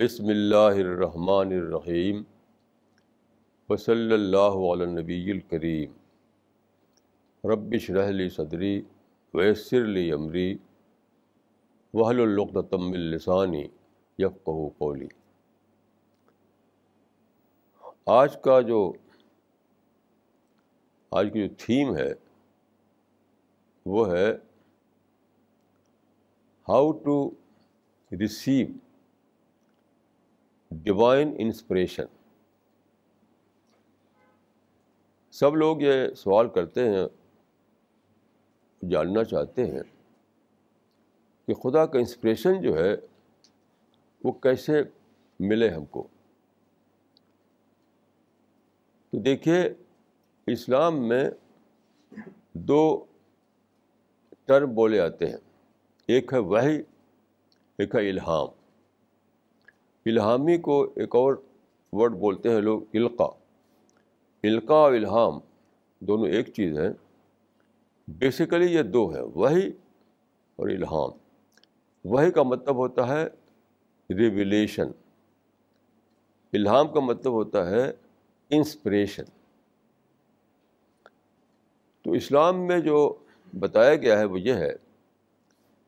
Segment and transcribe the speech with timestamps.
[0.00, 2.22] بسم اللہ الرحمن الرحیم
[3.68, 5.90] وصلی اللہ علی نبی الکریم.
[7.44, 8.72] ربش رحلی صدری
[9.34, 10.56] ویسر لی عمری
[11.94, 13.62] وحل القتم السانی
[14.18, 15.08] یفقہ قولی.
[18.06, 18.82] آج کا جو
[21.12, 22.12] آج کی جو تھیم ہے
[23.86, 24.28] وہ ہے
[26.68, 27.24] how to
[28.10, 28.66] receive
[30.70, 32.04] divine inspiration
[35.30, 37.06] سب لوگ یہ سوال کرتے ہیں،
[38.90, 39.82] جاننا چاہتے ہیں
[41.46, 42.96] کہ خدا کا انسپریشن جو ہے،
[44.24, 44.72] وہ کیسے
[45.40, 46.08] ملے ہم کو؟
[49.10, 49.74] تو دیکھیے،
[50.46, 51.30] اسلام میں
[52.52, 53.04] دو
[54.44, 55.38] ٹرم بولے آتے ہیں۔
[56.06, 56.82] ایک ہے وہی
[57.78, 58.59] ایک ہے الہام۔
[60.06, 61.34] الہامی کو ایک اور
[61.92, 63.24] ورڈ بولتے ہیں لوگ القا۔
[64.42, 65.40] القا اور الہام
[65.98, 66.90] دونوں ایک چیز ہیں۔
[68.08, 69.68] بیسیکلی یہ دو ہیں وہی
[70.56, 71.10] اور الہام۔
[72.04, 73.26] وہی کا مطلب ہوتا ہے
[74.10, 74.88] ریویلیشن
[76.52, 77.92] الہام کا مطلب ہوتا ہے
[78.50, 79.24] انسپریشن
[82.02, 83.14] تو اسلام میں جو
[83.58, 84.72] بتایا گیا ہے وہ یہ ہے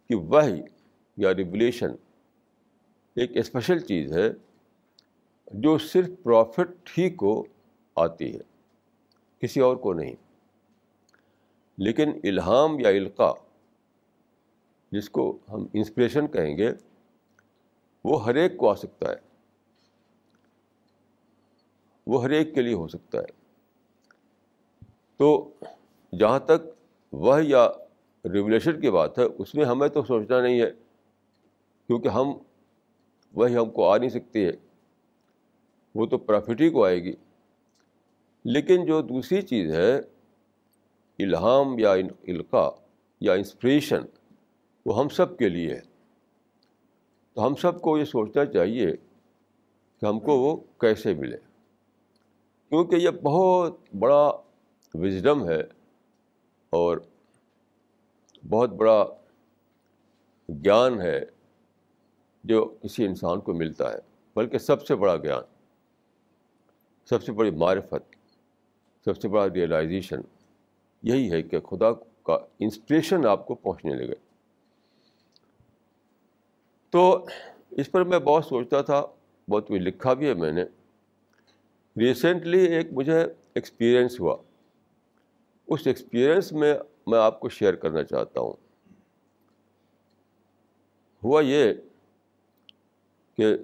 [0.09, 0.63] کہ وہی
[1.17, 1.91] یا ریولیشن
[3.15, 4.31] ایک اسپیشل چیز ہے
[5.53, 7.47] جو صرف پروفٹ ہی کو
[7.97, 8.41] آتی ہے،
[9.39, 10.15] کسی اور کو نہیں۔
[11.79, 13.33] لیکن الہام یا القاع
[14.93, 16.71] جس کو ہم انسپریشن کہیں گے،
[18.05, 19.17] وہ ہر ایک کو آ سکتا ہے۔
[22.07, 23.43] وہ ہر ایک کے لیے ہو سکتا ہے۔
[25.17, 25.55] تو
[26.19, 26.69] جہاں تک
[27.13, 27.69] وہ یا
[28.33, 30.71] ریولیشن کی بات ہے، اس میں ہمیں تو سوچنا نہیں ہے،
[31.87, 32.27] کیونکہ ہم
[33.34, 34.53] وہی ہم کو آ نہیں سکتی ہے۔
[35.94, 37.12] وہ تو پرافٹ ہی کو آئے گی۔
[38.44, 39.98] لیکن جو دوسری چیز ہے،
[41.19, 42.71] الہام یا القاع
[43.21, 44.03] یا انسپریشن
[44.87, 45.81] وہ ہم سب کے لیے ہے۔
[47.34, 48.87] تو ہم سب کو یہ سوچنا چاہیے
[50.00, 51.37] کہ ہم کو وہ کیسے ملے۔
[52.69, 54.31] کیونکہ یہ بہت بڑا
[54.94, 55.60] وزڈم ہے
[56.71, 56.98] اور
[58.50, 59.04] بہت بڑا
[60.48, 61.21] گیان ہے۔
[62.44, 63.98] جو کسی انسان کو ملتا ہے،
[64.36, 65.42] بلکہ سب سے بڑا گیان،
[67.04, 68.16] سب سے بڑی معرفت،
[69.04, 70.20] سب سے بڑا ریئلائزیشن
[71.03, 71.92] یہی ہے کہ خدا
[72.22, 74.14] کا انسپریشن آپ کو پہنچنے لگے۔
[76.91, 77.26] تو
[77.70, 79.06] اس پر میں بہت سوچتا تھا،
[79.48, 80.64] بہت کچھ لکھا بھی ہے میں نے۔
[81.98, 83.19] ریسنٹلی ایک مجھے
[83.54, 84.36] ایکسپیرئنس ہوا۔
[85.66, 86.74] اس ایکسپیرئنس میں
[87.06, 88.53] میں آپ کو شیئر کرنا چاہتا ہوں۔
[91.24, 91.74] ہوا یہ
[93.37, 93.56] کہ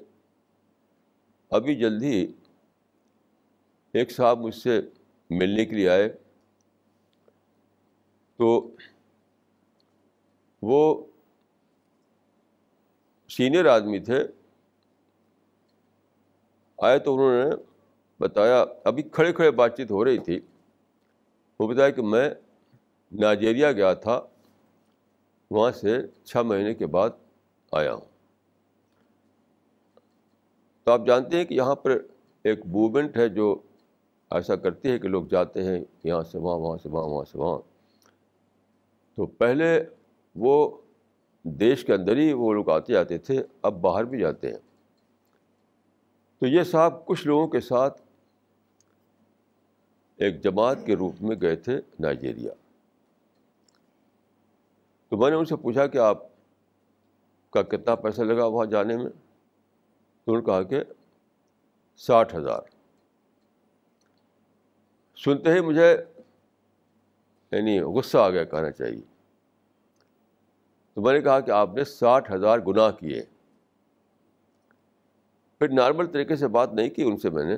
[1.50, 2.32] ابھی جلدی
[3.92, 4.80] ایک صاحب مجھ سے
[5.30, 6.08] ملنے کے لیے آئے۔
[8.36, 8.70] تو
[10.62, 11.06] وہ
[13.28, 14.24] سینئر آدمی تھے۔
[16.78, 17.56] آئے تو انہوں نے
[18.20, 20.40] بتایا، ابھی کھڑے کھڑے بات چیت ہو رہی تھی۔
[21.60, 22.30] وہ بتایا کہ میں
[23.12, 24.20] نائجیریا گیا تھا،
[25.50, 27.10] وہاں سے چھ مہینے کے بعد
[27.72, 28.17] آیا ہوں۔
[30.88, 31.98] تو آپ جانتے ہیں کہ یہاں پر
[32.44, 33.56] ایک موومنٹ ہے جو
[34.30, 37.38] ایسا کرتی ہے کہ لوگ جاتے ہیں یہاں سے وہاں وہاں سے وہاں وہاں سے
[37.38, 37.58] وہاں۔
[39.14, 39.84] تو پہلے
[40.36, 40.78] وہ
[41.42, 44.58] دیش کے اندر ہی وہ لوگ آتے جاتے تھے، اب باہر بھی جاتے ہیں۔
[46.38, 48.02] تو یہ صاحب کچھ لوگوں کے ساتھ
[50.16, 52.52] ایک جماعت کے روپ میں گئے تھے نائجیریا۔
[55.08, 56.18] تو میں نے ان سے پوچھا کہ آپ
[57.50, 59.27] کا کتنا پیسہ لگا وہاں جانے میں؟
[60.28, 60.92] تو انہوں نے کہا کہ
[61.96, 62.60] ساٹھ ہزار۔
[65.16, 65.96] سنتے ہی مجھے
[67.52, 69.00] یعنی غصہ آ گیا کہنا چاہیے۔
[70.94, 73.22] تو میں نے کہا کہ آپ نے ساٹھ ہزار گناہ کیے۔
[75.58, 77.56] پھر نارمل طریقے سے بات نہیں کی ان سے میں نے۔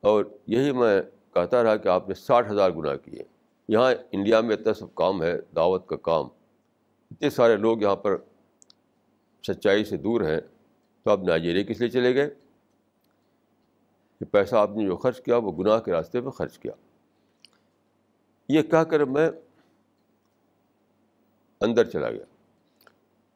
[0.00, 1.02] اور یہی میں
[1.34, 3.22] کہتا رہا کہ آپ نے ساٹھ ہزار گناہ کیے۔
[3.68, 6.24] یہاں انڈیا میں اتنا سب کام ہے، دعوت کا کام۔
[7.10, 8.16] اتنے سارے لوگ یہاں پر
[9.48, 10.40] سچائی سے دور ہیں۔
[11.04, 12.34] تو آپ نائجیریا کس لیے چلے گئے؟
[14.18, 16.72] کہ پیسہ آپ نے جو خرچ کیا وہ گناہ کے راستے پہ خرچ کیا۔
[18.48, 19.30] یہ کہہ کر میں
[21.60, 22.24] اندر چلا گیا۔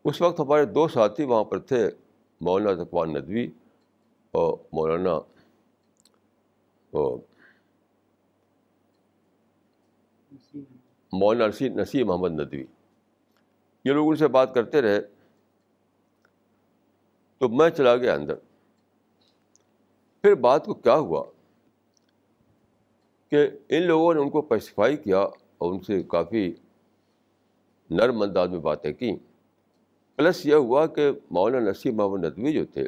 [0.05, 1.91] اس وقت ہمارے دو ساتھی وہاں پر تھے،
[2.41, 3.51] مولانا تقوان ندوی
[4.31, 5.21] اور مولانا
[11.13, 12.65] مولانا نسیم نسیم محمد ندوی۔
[13.85, 15.18] یہ لوگ ان سے بات کرتے رہے۔
[17.39, 18.35] تو میں چلا گیا اندر۔
[20.23, 21.25] پھر بات کو کیا ہوا؟
[23.31, 25.19] کہ ان لوگوں نے ان کو پیسیفائی کیا
[25.59, 26.55] اور ان سے کافی
[27.91, 29.17] نرم انداز میں باتیں کیں
[30.17, 32.85] پلس یہ ہوا کہ مولانا نصیب محمد ندوی جو تھے،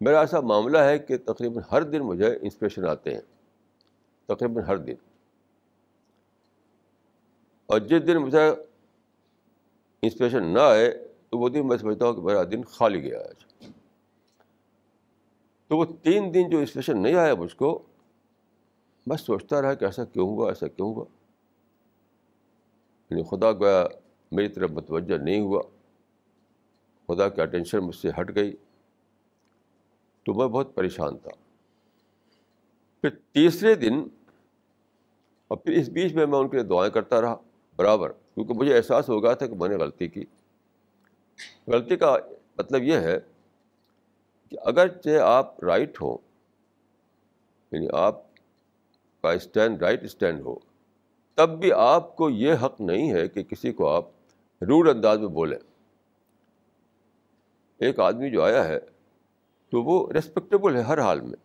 [0.00, 3.20] میرا ایسا معاملہ ہے کہ تقریباً ہر دن مجھے انسپریشن آتے ہیں۔
[4.26, 4.94] تقریباً ہر دن۔
[7.66, 8.50] اور جس دن مجھے
[10.02, 13.64] انسپریشن نہ آئے، تو وہ دن میں سمجھتا ہوں کہ میرا دن خالی گیا آج۔
[15.68, 17.82] تو وہ تین دن جو انسپریشن نہیں آیا مجھ کو
[19.08, 21.04] میں سوچتا رہا کہ ایسا کیوں ہوا، ایسا کیوں ہوا؟
[23.10, 23.86] یعنی خدا گویا
[24.32, 25.62] میری طرف متوجہ نہیں ہوا۔
[27.08, 28.56] خدا کی اٹینشن مجھ سے ہٹ گئی۔
[30.22, 31.30] تو میں بہت پریشان تھا۔
[33.00, 33.94] پھر تیسرے دن
[35.48, 37.36] اور پھر اس بیچ میں میں ان کے لیے دعائیں کرتا رہا۔
[37.76, 40.24] برابر، کیونکہ مجھے احساس ہو گیا تھا کہ میں نے غلطی کی۔
[41.66, 42.16] غلطی کا
[42.58, 43.18] مطلب یہ ہے
[44.48, 46.16] کہ اگرچہ آپ رائٹ ہو
[47.72, 48.27] یعنی آپ
[49.22, 50.54] کا اسٹینڈ، رائٹ اسٹینڈ ہو،
[51.34, 54.04] تب بھی آپ کو یہ حق نہیں ہے کہ کسی کو آپ
[54.60, 55.58] روڈ انداز میں بولیں۔
[57.78, 58.78] ایک آدمی جو آیا ہے
[59.72, 61.36] تو وہ ریسپیکٹیبل ہے ہر حال میں،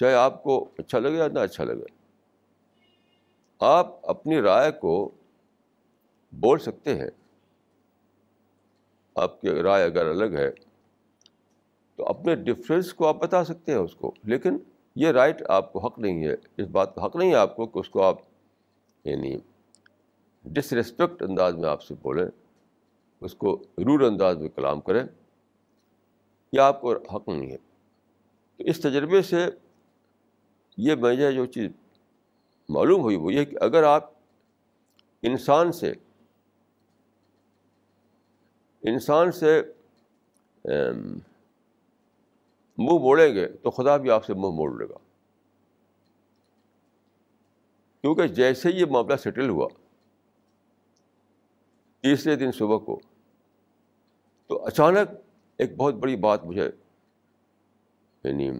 [0.00, 1.86] چاہے آپ کو اچھا لگے یا نہ اچھا لگے۔
[3.60, 5.10] آپ اپنی رائے کو
[6.32, 7.10] بول سکتے ہیں۔
[9.14, 10.50] آپ کی رائے اگر الگ ہے
[11.96, 14.58] تو اپنے ڈفرینس کو آپ بتا سکتے ہیں اس کو، لیکن
[14.96, 17.66] یہ رائٹ آپ کو حق نہیں ہے۔ اس بات کا حق نہیں ہے آپ کو
[17.66, 18.18] کہ اس کو آپ
[19.04, 19.36] یعنی
[20.44, 22.26] ڈس ریسپیکٹ انداز میں آپ سے بولیں،
[23.20, 25.02] اس کو روڈ انداز میں کلام کریں،
[26.52, 27.56] یہ آپ کو حق نہیں ہے۔
[28.56, 29.46] تو اس تجربے سے
[30.76, 31.70] یہ مجھے جو چیز
[32.68, 34.10] معلوم ہوئی، وہ یہ کہ اگر آپ
[35.22, 35.92] انسان سے
[38.82, 39.60] انسان سے
[42.78, 44.98] منہ موڑیں گے تو خدا بھی آپ سے منہ موڑ لے گا۔
[48.00, 49.68] کیونکہ جیسے یہ معاملہ سیٹل ہوا،
[52.00, 53.00] تیسرے دن صبح کو،
[54.46, 55.08] تو اچانک
[55.58, 56.70] ایک بہت بڑی بات مجھے
[58.24, 58.50] یعنی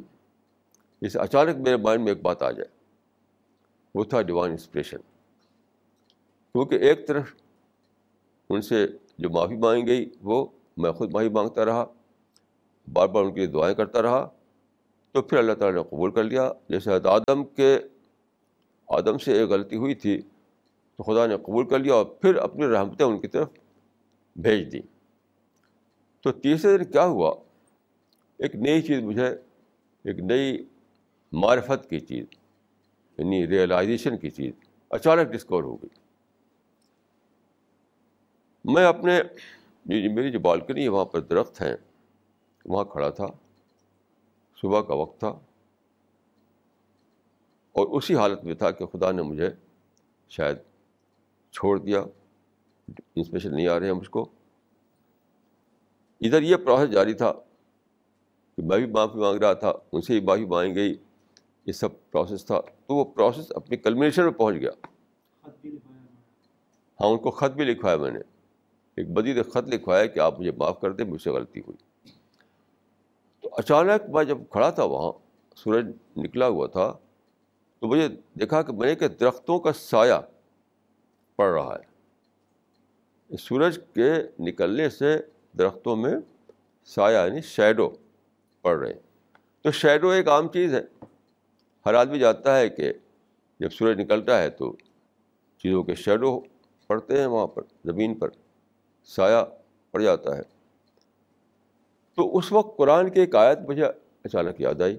[1.00, 2.69] جیسے اچانک میرے مائنڈ میں ایک بات آ جائے۔
[3.94, 4.99] وہ تھا ڈیوائن انسپریشن
[6.52, 7.34] کیونکہ ایک طرف
[8.50, 8.87] ان سے
[9.18, 11.85] جو معافی مانگی گئی، وہ میں خود معافی مانگتا رہا۔
[12.93, 14.29] بار بار ان کے لیے دعائیں کرتا رہا۔
[15.12, 17.79] تو پھر اللہ تعالیٰ نے قبول کر لیا۔ جیسے آدم کے
[18.88, 20.23] آدم سے ایک غلطی ہوئی تھی،
[20.97, 23.49] تو خدا نے قبول کر لیا اور پھر اپنی رحمتیں ان کی طرف
[24.37, 24.83] بھیج دیں۔
[26.21, 27.35] تو تیسرے دن کیا ہوا؟
[28.38, 29.26] ایک نئی چیز مجھے،
[30.05, 30.64] ایک نئی
[31.33, 32.26] معرفت کی چیز
[33.19, 34.53] یعنی ریئلائزیشن کی چیز
[34.91, 35.88] اچانک ڈسکور ہو گئی۔
[38.64, 39.21] میں اپنے
[39.85, 41.76] جی، جی، میری جو بالکنی ہے، وہاں پر درخت ہیں۔
[42.64, 43.26] وہاں کھڑا تھا
[44.59, 45.28] صبح کا وقت تھا
[47.75, 49.50] اور اسی حالت میں تھا کہ خدا نے مجھے
[50.28, 50.56] شاید
[51.52, 52.00] چھوڑ دیا
[53.16, 54.28] انسپریشن نہیں آ رہے ہیں مجھ کو
[56.21, 57.33] ادھر یہ پروسیس جاری تھا
[58.59, 60.97] کہ میں بھی معافی مانگ رہا تھا ان سے بھی معافی مانگ گئی
[61.66, 64.71] یہ سب پروسیس تھا تو وہ پروسیس اپنی کلمنیشن میں پہنچ گیا
[67.00, 68.21] ہاں ان کو خط بھی لکھوایا میں نے
[68.97, 71.76] ایک بدید خط لکھوایا کہ آپ مجھے معاف کر دیں مجھ سے غلطی ہوئی
[73.58, 75.12] اچانک میں جب کھڑا تھا وہاں،
[75.56, 76.92] سورج نکلا ہوا تھا،
[77.78, 80.20] تو مجھے دیکھا کہ میں کہ درختوں کا سایہ
[81.37, 81.94] پڑ رہا ہے۔
[83.37, 85.18] سورج کے نکلنے سے
[85.58, 86.14] درختوں میں
[86.84, 87.90] سایہ یعنی شیڈو
[88.62, 89.00] پڑ رہے۔ ہیں
[89.62, 91.06] تو شیڈو ایک عام چیز ہے۔
[91.87, 92.92] ہر آدمی جانتا ہے کہ
[93.61, 94.76] جب سورج نکلتا ہے تو
[95.58, 96.40] چیزوں کے شیڈو
[96.87, 98.28] پڑتے ہیں وہاں پر، زمین پر،
[99.04, 99.44] سایہ
[99.90, 100.53] پڑ جاتا ہے۔
[102.14, 103.85] تو اس وقت قرآن کی ایک آیت مجھے
[104.25, 104.99] اچانک یاد آئی۔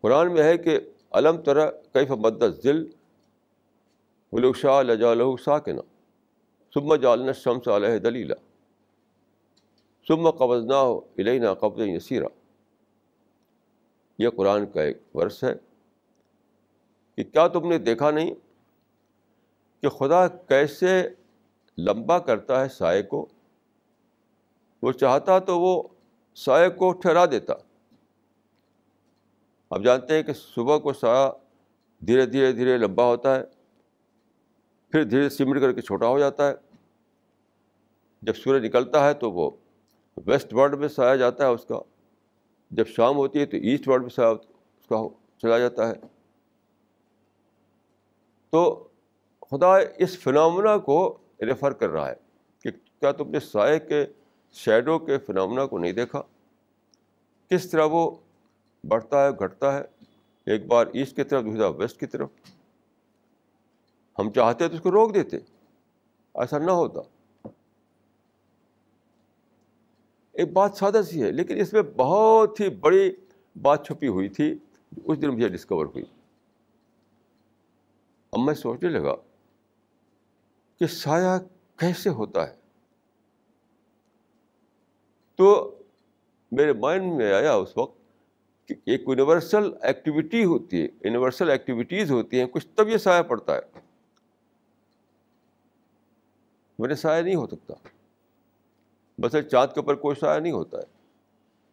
[0.00, 0.78] قرآن میں ہے کہ
[1.12, 2.90] علم طرح کئی مدت ذل
[4.32, 5.82] ولو شاہ لجا لہو ساکنا
[6.74, 8.34] سم جالن شمس علیہ دلیلہ
[10.08, 12.26] سم قبض ہو علیہ قبض یسیرہ
[14.18, 15.54] یہ قرآن کا ایک ورث ہے
[17.16, 18.34] کہ کیا تم نے دیکھا نہیں
[19.80, 21.02] کہ خدا کیسے
[21.78, 23.26] لمبا کرتا ہے سائے کو؟
[24.82, 25.82] وہ چاہتا تو وہ
[26.34, 27.54] سائے کو ٹھہرا دیتا۔
[29.70, 31.30] آپ جانتے ہیں کہ صبح کو سایہ
[32.06, 33.42] دھیرے دھیرے دھیرے لمبا ہوتا ہے،
[34.90, 36.54] پھر دھیرے سمٹ کر کے چھوٹا ہو جاتا ہے۔
[38.22, 39.50] جب سورج نکلتا ہے تو وہ
[40.26, 41.80] ویسٹ ورڈ میں سایہ جاتا ہے، اس کا
[42.70, 44.96] جب شام ہوتی ہے تو ایسٹ ورڈ میں سایہ اس کا
[45.38, 45.94] چلا جاتا ہے۔
[48.50, 48.88] تو
[49.50, 52.14] خدا اس فنامنا کو ریفر کر رہا ہے
[52.62, 54.06] کہ کیا تم نے سائے کے
[54.52, 56.22] شیڈو کے فنامنا کو نہیں دیکھا۔
[57.48, 58.10] کس طرح وہ
[58.88, 59.82] بڑھتا ہے، گھٹتا ہے؟
[60.46, 62.28] ایک بار ایسٹ کی طرف، دوسری بار ویسٹ کی طرف۔
[64.18, 65.36] ہم چاہتے تو اس کو روک دیتے،
[66.34, 67.00] ایسا نہ ہوتا۔
[70.32, 73.10] ایک بات سادہ سی ہے، لیکن اس میں بہت ہی بڑی
[73.62, 74.58] بات چھپی ہوئی تھی
[75.04, 76.04] اس دن مجھے ڈسکور ہوئی۔
[78.32, 79.14] اب میں سوچنے لگا
[80.78, 81.38] کہ سایہ
[81.76, 82.59] کیسے ہوتا ہے؟
[85.40, 85.78] تو
[86.52, 87.98] میرے مائنڈ میں آیا اس وقت
[88.68, 93.54] کہ ایک یونیورسل ایکٹیویٹی ہوتی ہے یونیورسل ایکٹیویٹیز ہوتی ہیں، کچھ تب یہ سایہ پڑتا
[93.54, 93.60] ہے۔
[96.78, 97.74] میرے سایہ نہیں ہو سکتا۔
[99.18, 100.82] بس چاند کے اوپر کوئی سایہ نہیں ہوتا ہے۔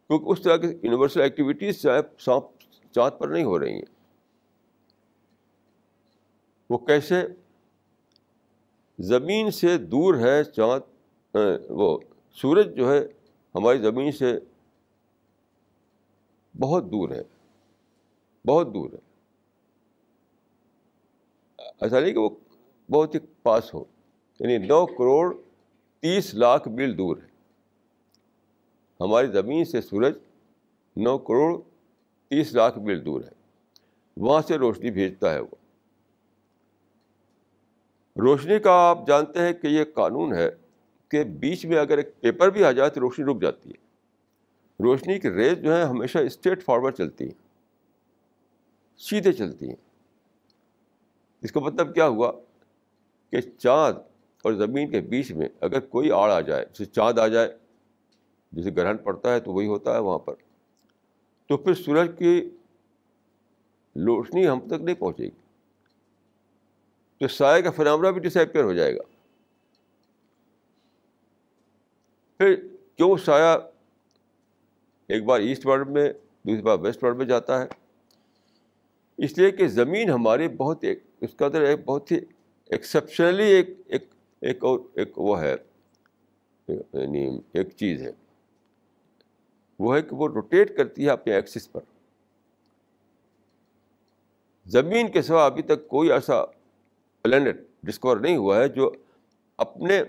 [0.07, 1.85] کیونکہ اس طرح کی یونیورسل ایکٹیویٹیز
[2.19, 2.43] سانپ،
[2.91, 4.15] چاند پر نہیں ہو رہی ہیں۔
[6.69, 7.27] وہ کیسے؟
[8.99, 11.37] زمین سے دور ہے، چاند،
[11.69, 11.99] وہ
[12.31, 13.16] سورج جو ہے
[13.57, 14.39] ہماری زمین سے
[16.59, 17.21] بہت دور ہے،
[18.47, 18.97] بہت دور ہے۔
[21.81, 22.29] ایسا نہیں کہ وہ
[22.91, 23.83] بہت ہی پاس ہو
[24.39, 25.35] یعنی نو کروڑ
[25.99, 27.27] تیس لاکھ میل دور ہے۔
[28.99, 30.17] ہماری زمین سے سورج
[30.95, 31.61] نو کروڑ
[32.27, 33.29] تیس لاکھ میل دور ہے۔
[34.17, 35.55] وہاں سے روشنی بھیجتا ہے وہ۔
[38.19, 40.49] روشنی کا آپ جانتے ہیں کہ یہ قانون ہے۔
[41.09, 43.87] کہ بیچ میں اگر ایک پیپر بھی آ جائے تو روشنی رک جاتی ہے۔
[44.83, 47.47] روشنی کی ریز جو ہے ہمیشہ اسٹریٹ فارورڈ چلتی ہیں
[48.97, 49.75] سیدھے چلتی ہیں
[51.41, 52.31] اس کا مطلب کیا ہوا
[53.31, 53.97] کہ چاند
[54.43, 57.57] اور زمین کے بیچ میں اگر کوئی آڑ آ جائے، جیسے چاند آ جائے،
[58.51, 60.33] جسے گرہن پڑتا ہے تو وہی ہوتا ہے وہاں پر۔
[61.47, 62.49] تو پھر سورج کی
[63.95, 65.29] روشنی ہم تک نہیں پہنچے گی۔
[67.19, 69.16] تو سائے کا فنامنا بھی ڈسپیئر ہو جائے گا۔
[72.37, 73.57] پھر کیوں سایہ
[75.07, 76.13] ایک بار ایسٹ ورڈ میں،
[76.43, 77.67] دوسری بار ویسٹ ورڈ میں جاتا ہے۔
[79.17, 82.17] اس لیے کہ زمین ہماری بہت ایک، اس کا اندر ایک بہت ہی
[82.69, 84.03] ایکسیپشنلی ایک ایک
[84.41, 85.55] ایک اور، ایک وہ ہے
[86.67, 88.11] یعنی ایک چیز ہے۔
[89.79, 91.81] وہ ہے کہ وہ روٹیٹ کرتی ہے اپنے ایکسس پر۔
[94.65, 96.45] زمین کے سوا ابھی تک کوئی ایسا
[97.21, 98.91] پلانٹ ڈسکور نہیں ہوا ہے جو
[99.57, 100.03] اپنے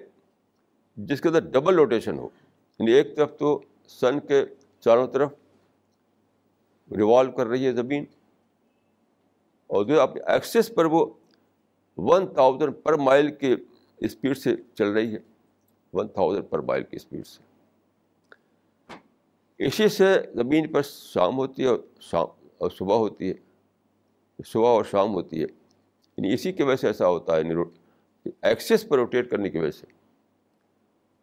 [0.99, 2.29] جس کے اندر ڈبل روٹیشن ہو۔
[2.79, 4.45] یعنی ایک طرف تو سن کے
[4.81, 5.33] چاروں طرف
[6.97, 8.05] ریوالو کر رہی ہے زمین،
[9.67, 11.07] اور جو اپنے ایکسیس پر وہ
[11.97, 13.57] ون تھاؤزینڈ پر مائل کے
[13.99, 15.19] اسپیڈ سے چل رہی ہے۔
[15.93, 17.43] ون تھاؤزینڈ پر مائل کی اسپیڈ سے۔
[19.59, 22.27] اسی سے زمین پر شام ہوتی ہے اور شام
[22.59, 23.35] اور صبح ہوتی ہے۔
[24.45, 25.47] صبح اور شام ہوتی ہے۔
[26.17, 29.71] یعنی اسی کی وجہ سے ایسا ہوتا ہے یعنی ایکسیس پر روٹیٹ کرنے کی وجہ
[29.71, 29.98] سے۔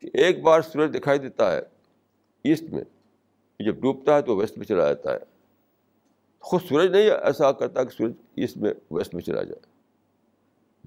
[0.06, 1.62] کہ ایک بار سورج دکھائی دیتا ہے،
[2.44, 2.84] ایسٹ میں،
[3.60, 5.18] جب ڈوبتا ہے تو ویسٹ میں چلا جاتا ہے۔
[6.40, 9.60] خود سورج نہیں ایسا کرتا کہ سورج ایسٹ میں، ویسٹ میں چلا جائے۔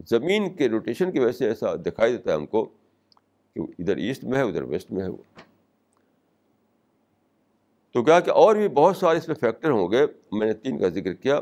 [0.07, 2.65] زمین کے روٹیشن کی وجہ سے ایسا دکھائی دیتا ہے ہم کو
[3.55, 5.41] کہ ادھر ایسٹ میں ہے، ادھر ویسٹ میں ہے وہ۔
[7.93, 10.79] تو کیا کہ اور بھی بہت سارے اس میں فیکٹر ہوں گے۔ میں نے تین
[10.79, 11.41] کا ذکر کیا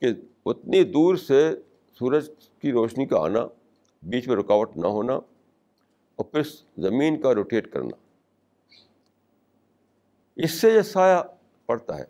[0.00, 0.06] کہ
[0.46, 1.52] اتنی دور سے
[1.98, 2.30] سورج
[2.62, 3.46] کی روشنی کا آنا،
[4.02, 5.20] بیچ میں رکاوٹ نہ ہونا
[6.16, 6.42] اور پھر
[6.78, 7.96] زمین کا روٹیٹ کرنا۔
[10.36, 11.18] اس سے یہ سایہ
[11.66, 12.04] پڑتا ہے۔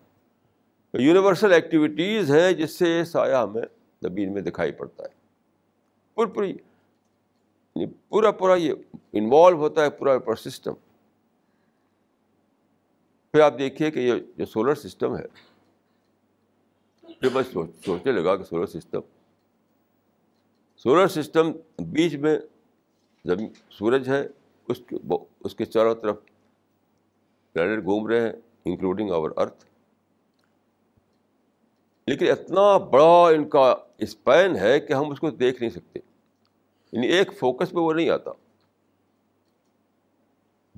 [0.95, 3.63] یونیورسل ایکٹیویٹیز ہیں جس سے یہ سایہ ہمیں
[4.03, 5.09] زمین میں دکھائی پڑتا ہے۔
[6.15, 8.73] پوری پوری یعنی پورا پورا یہ
[9.13, 10.73] انوالو ہوتا ہے پورا پورا سسٹم
[13.33, 15.27] پھر آپ دیکھیے کہ یہ جو سولر سسٹم ہے
[17.01, 17.43] پھر میں
[17.85, 19.01] سوچنے لگا کہ سولر سسٹم
[20.77, 22.39] سولر سسٹم بیچ میں
[23.27, 24.29] زمین، سورج ہے،
[24.69, 24.97] اس کے
[25.41, 26.17] اس کے چاروں طرف
[27.53, 28.33] پلانٹ گھوم رہے ہیں
[28.65, 29.65] انکلوڈنگ آور ارتھ
[32.07, 36.01] لیکن اتنا بڑا ان کا اسپین ہے کہ ہم اس کو دیکھ نہیں سکتے۔
[36.93, 38.31] یعنی ایک فوکس پہ وہ نہیں آتا۔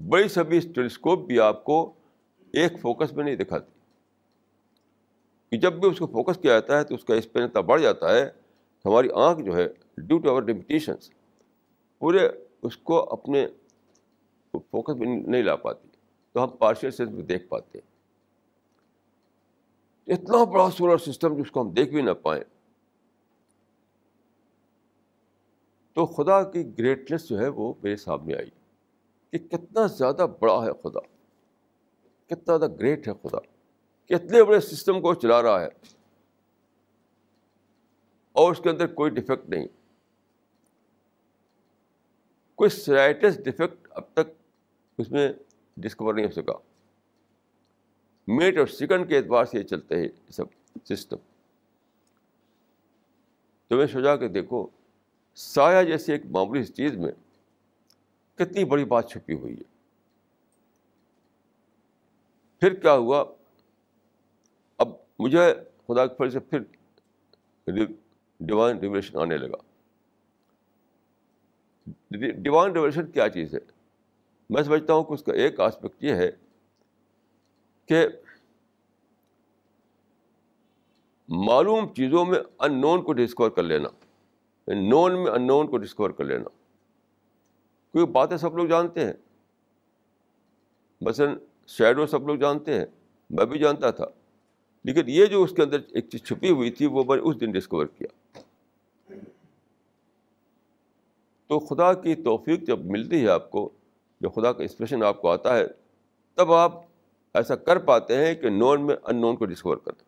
[0.09, 1.93] بڑی سبھی ٹیلیسکوپ بھی آپ کو
[2.53, 3.73] ایک فوکس میں نہیں دکھاتی۔
[5.51, 7.83] کہ جب بھی اس کو فوکس کیا جاتا ہے تو اس کا اسپین اتنا بڑھ
[7.83, 8.31] جاتا ہے،
[8.85, 11.11] ہماری آنکھ جو ہے ڈیو ٹو اوور ڈیمیٹیشنس
[11.99, 12.29] پورے
[12.63, 13.47] اس کو اپنے
[14.53, 15.89] فوکس میں نہیں لا پاتی،
[16.33, 17.99] تو ہم پارشل سینس میں دیکھ پاتے۔ ہیں
[20.07, 22.45] اتنا بڑا سولر سسٹم جس کو ہم دیکھ بھی نہ پائیں۔
[25.93, 28.51] تو خدا کی گریٹنیس جو ہے وہ میرے سامنے آئی۔
[29.31, 31.01] کہ کتنا زیادہ بڑا ہے خدا۔
[32.27, 33.39] کتنا زیادہ گریٹ ہے خدا۔
[34.07, 35.69] کتنے بڑے سسٹم کو چلا رہا ہے۔
[38.33, 39.67] اور اس کے اندر کوئی ڈیفیکٹ نہیں۔
[42.59, 44.33] کوئی سلائٹس ڈیفیکٹ اب تک
[44.99, 45.33] اس میں
[45.77, 46.53] ڈسکور نہیں ہو سکا۔
[48.29, 50.45] منٹ اور سیکنڈ کے اعتبار سے یہ چلتے ہیں یہ سب
[50.85, 51.17] سسٹم
[53.69, 54.67] تو میں سوچا کہ دیکھو،
[55.35, 57.13] سایہ جیسی ایک معمولی چیز میں
[58.35, 59.63] کتنی بڑی بات چھپی ہوئی ہے۔
[62.61, 63.25] پھر کیا ہوا؟
[64.79, 64.89] اب
[65.19, 65.55] مجھے
[65.87, 66.59] خدا کے فل سے پھر
[68.41, 69.68] ڈیوائن ریولیشن آنے لگا۔
[72.11, 73.59] ڈیوائن ریولیشن کیا چیز ہے؟
[74.51, 76.31] میں سمجھتا ہوں کہ اس کا ایک آسپیکٹ یہ ہے
[77.87, 78.09] کہ
[81.29, 83.89] معلوم چیزوں میں ان نون کو ڈسکور کر لینا
[84.67, 86.49] نون میں ان نون کو ڈسکور کر لینا۔
[87.93, 89.13] کیونکہ باتیں سب لوگ جانتے ہیں۔
[91.01, 92.87] مثلاً شیڈو سب لوگ جانتے ہیں،
[93.31, 94.07] میں بھی جانتا تھا۔
[94.85, 97.41] لیکن یہ جو اس کے اندر ایک چیز چھپی ہوئی تھی، وہ میں نے اس
[97.41, 98.18] دن ڈسکور کیا۔
[101.49, 103.71] تو خدا کی توفیق جب ملتی ہے آپ کو
[104.21, 105.65] جو خدا کا اسپریشن آپ کو آتا ہے،
[106.35, 106.73] تب آپ
[107.35, 110.03] ایسا کر پاتے ہیں کہ نون میں ان نون کو ڈسکور کرنا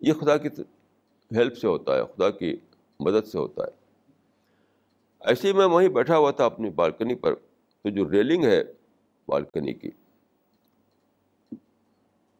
[0.00, 0.48] یہ خدا کی
[1.36, 2.56] ہیلپ سے ہوتا ہے، خدا کی
[3.00, 3.70] مدد سے ہوتا ہے۔
[5.20, 7.34] ایسے ہی میں وہیں بیٹھا ہوا تھا اپنی بالکنی پر،
[7.82, 8.64] تو جو ریلنگ ہے
[9.28, 9.90] بالکنی کی،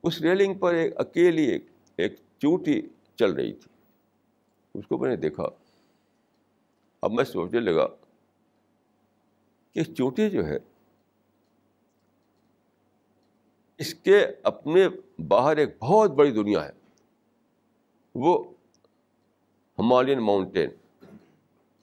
[0.03, 1.65] اس ریلنگ پر ایک اکیلی ایک
[1.97, 2.83] ایک چوٹی
[3.17, 3.71] چل رہی تھی۔
[4.75, 5.66] اس کو میں نے دیکھا۔
[7.03, 7.87] اب میں سوچنے لگا
[9.73, 10.59] کہ چوٹی جو ہے،
[13.79, 14.89] اس کے اپنے
[15.29, 16.71] باہر ایک بہت بڑی دنیا ہے،
[18.15, 18.55] وہ
[19.79, 20.71] ہمالین ماؤنٹین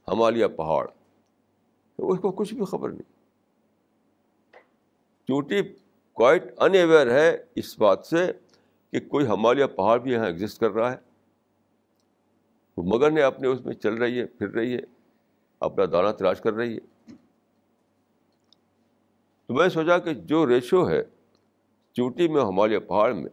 [0.07, 0.87] ہمالیہ پہاڑ
[1.97, 3.11] اس کو کچھ بھی خبر نہیں۔
[5.27, 5.61] چوٹی
[6.13, 8.31] کوائٹ ان اویئر ہے اس بات سے
[8.91, 10.97] کہ کوئی ہمالیہ پہاڑ بھی یہاں ایگزسٹ کر رہا ہے۔
[12.77, 15.02] وہ مگر نے اپنے اس میں چل رہی ہے، پھر رہی ہے۔
[15.63, 17.15] اپنا دانہ تلاش کر رہی ہے۔
[19.45, 21.03] تو میں سوچا کہ جو ریشو ہے،
[21.93, 23.29] چوٹی میں، ہمالیہ پہاڑ میں،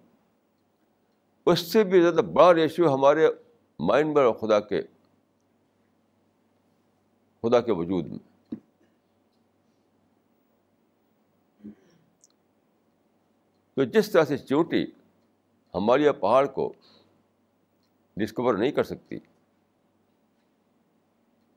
[1.47, 3.29] اس سے بھی زیادہ بڑا ریشو ہمارے
[3.79, 4.83] مائنڈ میں اور خدا کے
[7.43, 8.19] خدا کے وجود میں۔
[13.75, 14.85] تو جس طرح سے چوٹی
[15.75, 16.73] ہمالیہ پہاڑ کو
[18.17, 19.19] ڈسکور نہیں کر سکتی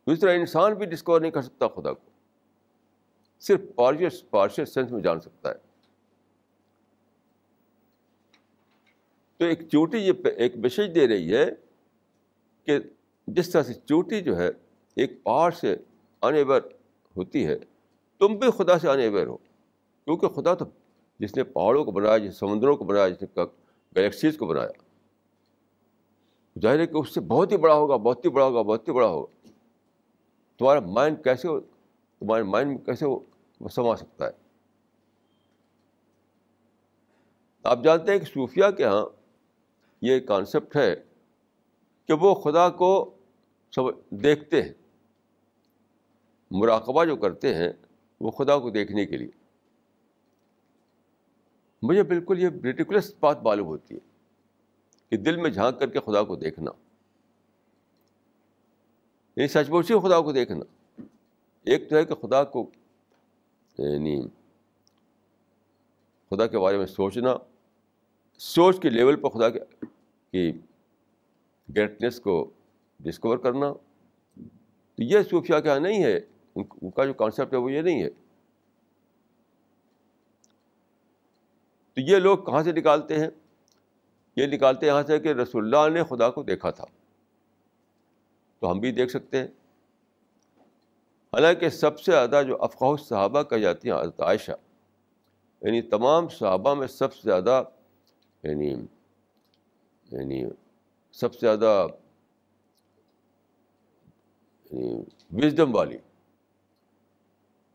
[0.07, 2.09] اس طرح انسان بھی ڈسکور نہیں کر سکتا خدا کو۔
[3.39, 5.55] صرف پارشل پارشل سینس میں جان سکتا ہے۔
[9.37, 11.45] تو ایک چوٹی یہ ایک میسج دے رہی ہے
[12.63, 12.79] کہ
[13.27, 14.49] جس طرح سے چوٹی جو ہے
[14.95, 15.75] ایک پہاڑ سے
[16.21, 16.61] انیور
[17.17, 17.57] ہوتی ہے،
[18.19, 19.37] تم بھی خدا سے انیور ہو۔
[20.05, 20.65] کیونکہ خدا تو
[21.19, 23.43] جس نے پہاڑوں کو بنایا، جس سمندروں کو بنایا، جس نے
[23.95, 24.69] گلیکسیز کو بنایا۔
[26.61, 28.93] ظاہر ہے کہ اس سے بہت ہی بڑا ہوگا، بہت ہی بڑا ہوگا، بہت ہی
[28.93, 29.42] بڑا ہوگا۔
[30.57, 31.59] تمہارا مائنڈ کیسے ہو
[32.19, 33.19] تمہارے مائنڈ میں کیسے وہ
[33.71, 34.31] سما سکتا ہے؟
[37.63, 39.05] آپ جانتے ہیں کہ صوفیہ کے یہاں
[40.01, 40.95] یہ کانسیپٹ ہے
[42.07, 43.15] کہ وہ خدا کو
[43.71, 44.73] سب دیکھتے ہیں۔
[46.51, 47.73] مراقبہ جو کرتے ہیں
[48.19, 49.31] وہ خدا کو دیکھنے کے لیے۔
[51.81, 53.99] مجھے بالکل یہ ریٹیکولس بات معلوم ہوتی ہے
[55.09, 56.71] کہ دل میں جھانک کر کے خدا کو دیکھنا۔
[59.35, 61.03] یعنی سچ بوچھی خدا کو دیکھنا۔
[61.63, 62.69] ایک تو ہے کہ خدا کو
[63.77, 64.27] یعنی
[66.29, 67.37] خدا کے بارے میں سوچنا،
[68.37, 70.51] سوچ کے لیول پر خدا کی
[71.75, 72.51] گریٹنیس کو
[72.99, 73.73] ڈسکور کرنا۔
[74.95, 76.19] تو یہ صوفیہ کیا نہیں ہے،
[76.55, 78.09] ان کا جو کانسیپٹ ہے وہ یہ نہیں ہے۔
[81.93, 83.29] تو یہ لوگ کہاں سے نکالتے ہیں؟
[84.35, 86.85] یہ نکالتے ہیں یہاں سے کہ رسول اللہ نے خدا کو دیکھا تھا۔
[88.63, 89.47] تو ہم بھی دیکھ سکتے ہیں۔
[91.33, 94.51] حالانکہ سب سے زیادہ جو افقاہ صحابہ کہی جاتی ہیں، حضرت عائشہ
[95.61, 97.63] یعنی تمام صحابہ میں سب سے زیادہ
[98.43, 98.69] یعنی
[100.11, 100.43] یعنی
[101.11, 101.87] سب سے زیادہ
[104.71, 105.97] یعنی وزڈم والی،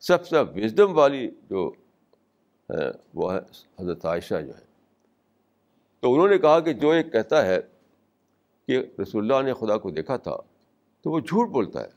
[0.00, 1.72] سب سے وزڈم والی جو
[2.70, 3.38] ہے، وہ ہے
[3.78, 4.64] حضرت عائشہ جو ہے۔
[6.00, 7.60] تو انہوں نے کہا کہ جو ایک کہتا ہے
[8.66, 10.36] کہ رسول اللہ نے خدا کو دیکھا تھا
[11.00, 11.88] تو وہ جھوٹ بولتا ہے۔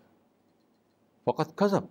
[1.25, 1.81] فقط کھزب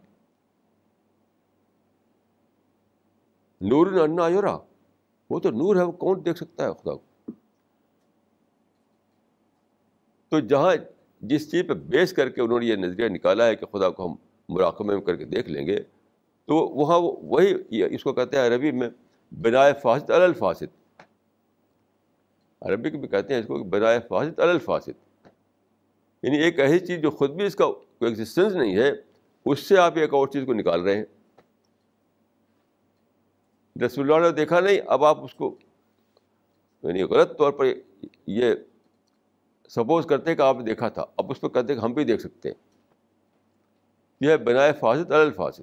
[3.61, 4.59] نور انا یورا
[5.31, 7.33] وہ تو نور ہے، وہ کون دیکھ سکتا ہے؟ خدا کو۔
[10.29, 10.75] تو جہاں
[11.21, 14.11] جس چیز پہ بیس کر کے انہوں نے یہ نظریہ نکالا ہے کہ خدا کو
[14.11, 14.15] ہم
[14.49, 15.83] مراقبے میں کر کے دیکھ لیں گے،
[16.45, 17.55] تو وہاں وہی
[17.95, 18.89] اس کو کہتے ہیں عربی میں
[19.33, 21.01] بنائے فاسد الفاسد۔
[22.61, 25.10] عربی بھی کہتے ہیں اس کو بنائے فاسد الفاسد۔
[26.23, 28.91] یعنی ایک ایسی چیز جو خود بھی اس کا کوئی ایگزسٹنس نہیں ہے،
[29.47, 31.05] اس سے آپ ایک اور چیز کو نکال رہے ہیں۔
[33.87, 35.57] رسول اللہ نے دیکھا نہیں، اب آپ اس کو
[36.83, 37.65] یعنی غلط طور پر
[38.27, 38.55] یہ
[39.69, 42.21] سپوز کرتے کہ آپ نے دیکھا تھا، اب اس پہ کہتے کہ ہم بھی دیکھ
[42.21, 42.71] سکتے ہیں۔
[44.21, 45.63] یہ بنائے فاسد الفاسد۔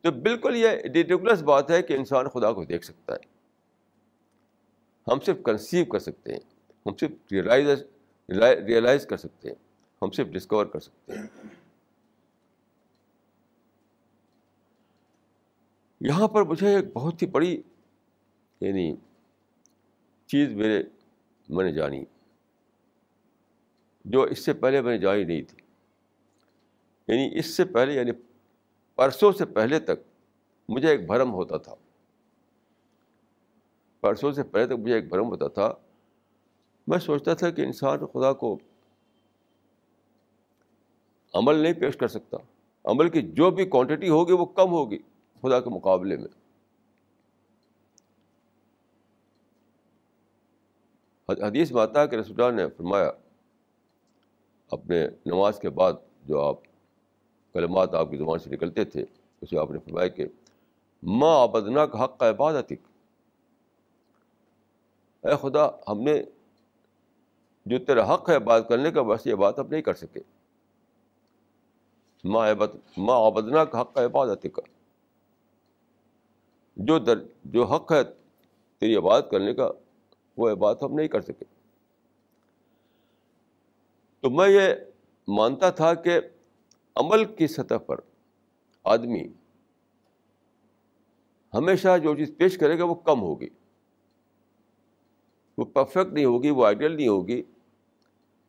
[0.00, 3.40] تو بالکل یہ ریڈیکولس بات ہے کہ انسان خدا کو دیکھ سکتا ہے۔
[5.12, 6.40] ہم صرف کنسیو کر سکتے ہیں،
[6.86, 7.68] ہم صرف ریئلائز
[8.30, 9.56] ریئلائز کر سکتے ہیں۔
[10.02, 11.26] ہم صرف ڈسکور کر سکتے ہیں۔
[16.00, 17.62] یہاں پر مجھے ایک بہت ہی بڑی
[18.60, 18.96] یعنی
[20.26, 20.82] چیز میرے
[21.48, 22.04] میں نے جانی۔
[24.04, 25.58] جو اس سے پہلے میں نے جانی نہیں تھی۔
[27.08, 28.10] یعنی اس سے پہلے یعنی
[28.94, 30.00] پرسوں سے پہلے تک
[30.68, 31.74] مجھے ایک بھرم ہوتا تھا۔
[34.00, 35.89] پرسوں سے پہلے تک مجھے ایک بھرم ہوتا تھا۔
[36.90, 38.58] میں سوچتا تھا کہ انسان خدا کو
[41.34, 42.36] عمل نہیں پیش کر سکتا۔
[42.84, 44.98] عمل کی جو بھی کوانٹٹی ہوگی وہ کم ہوگی
[45.42, 46.28] خدا کے مقابلے میں۔
[51.28, 53.10] حدیث میں آتا ہے کہ رسول نے فرمایا،
[54.70, 55.92] اپنے نماز کے بعد
[56.24, 56.56] جو آپ
[57.52, 59.04] کلمات آپ کی زبان سے نکلتے تھے،
[59.40, 60.26] اسے آپ نے فرمایا کہ
[61.02, 62.72] ماں آبدنا کا حق کا عبادت
[65.20, 66.22] اے خدا، ہم نے
[67.66, 70.20] جو تیرا حق ہے بات کرنے کا، بس یہ بات اب نہیں کر سکے۔
[72.24, 74.62] ماں عبد ماں آبدنا کا حق کا عبادت کا
[76.76, 78.04] جو در جو حق ہے
[78.78, 79.70] تیری عبادت کرنے کا،
[80.36, 81.44] وہ بات ہم نہیں کر سکے۔
[84.20, 84.74] تو میں یہ
[85.28, 86.20] مانتا تھا کہ
[86.96, 87.96] عمل کی سطح پر
[88.84, 89.28] آدمی
[91.54, 93.48] ہمیشہ جو چیز پیش کرے گا وہ کم ہوگی۔
[95.60, 97.42] وہ پرفیکٹ نہیں ہوگی، وہ آئیڈیل نہیں ہوگی،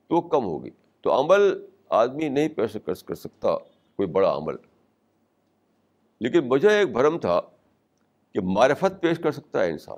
[0.08, 0.70] تو وہ کم ہوگی۔
[1.02, 3.58] تو عمل آدمی نہیں پیش کر سکتا،
[3.96, 4.56] کوئی بڑا عمل۔
[6.20, 7.42] لیکن مجھے ایک بھرم تھا
[8.34, 9.98] کہ معرفت پیش کر سکتا ہے انسان۔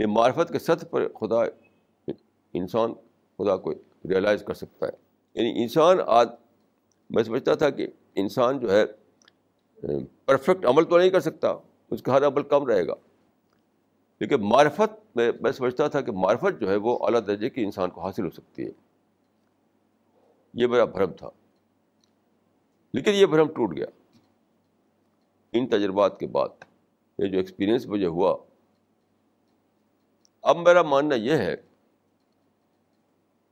[0.00, 1.36] یہ معرفت کے سطح پر خدا،
[2.54, 2.94] انسان،
[3.38, 3.72] خدا کو
[4.08, 4.92] ریئلائز کر سکتا ہے۔
[5.34, 6.28] یعنی انسان آج
[7.10, 8.84] میں سمجھتا تھا کہ انسان جو ہے
[10.24, 11.56] پرفیکٹ عمل تو نہیں کر سکتا،
[11.90, 12.94] اس کا ہر عمل کم رہے گا۔
[14.22, 17.90] لیکن معرفت، میں میں سمجھتا تھا کہ معرفت جو ہے وہ اعلیٰ درجے کی انسان
[17.90, 18.70] کو حاصل ہو سکتی ہے۔
[20.54, 21.30] یہ میرا بھرم تھا۔
[22.94, 23.86] لیکن یہ بھرم ٹوٹ گیا۔
[25.52, 26.48] ان تجربات کے بعد
[27.18, 28.36] یہ جو ایکسپیرئنس مجھے ہوا،
[30.42, 31.56] اب میرا ماننا یہ ہے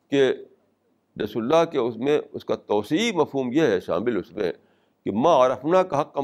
[0.09, 0.33] کہ
[1.25, 4.53] رسول اللہ کے اس میں اس کا توسیع مفہوم یہ ہے، شامل اس میں
[5.05, 6.21] کہ ماں عرفنا کا حق، کا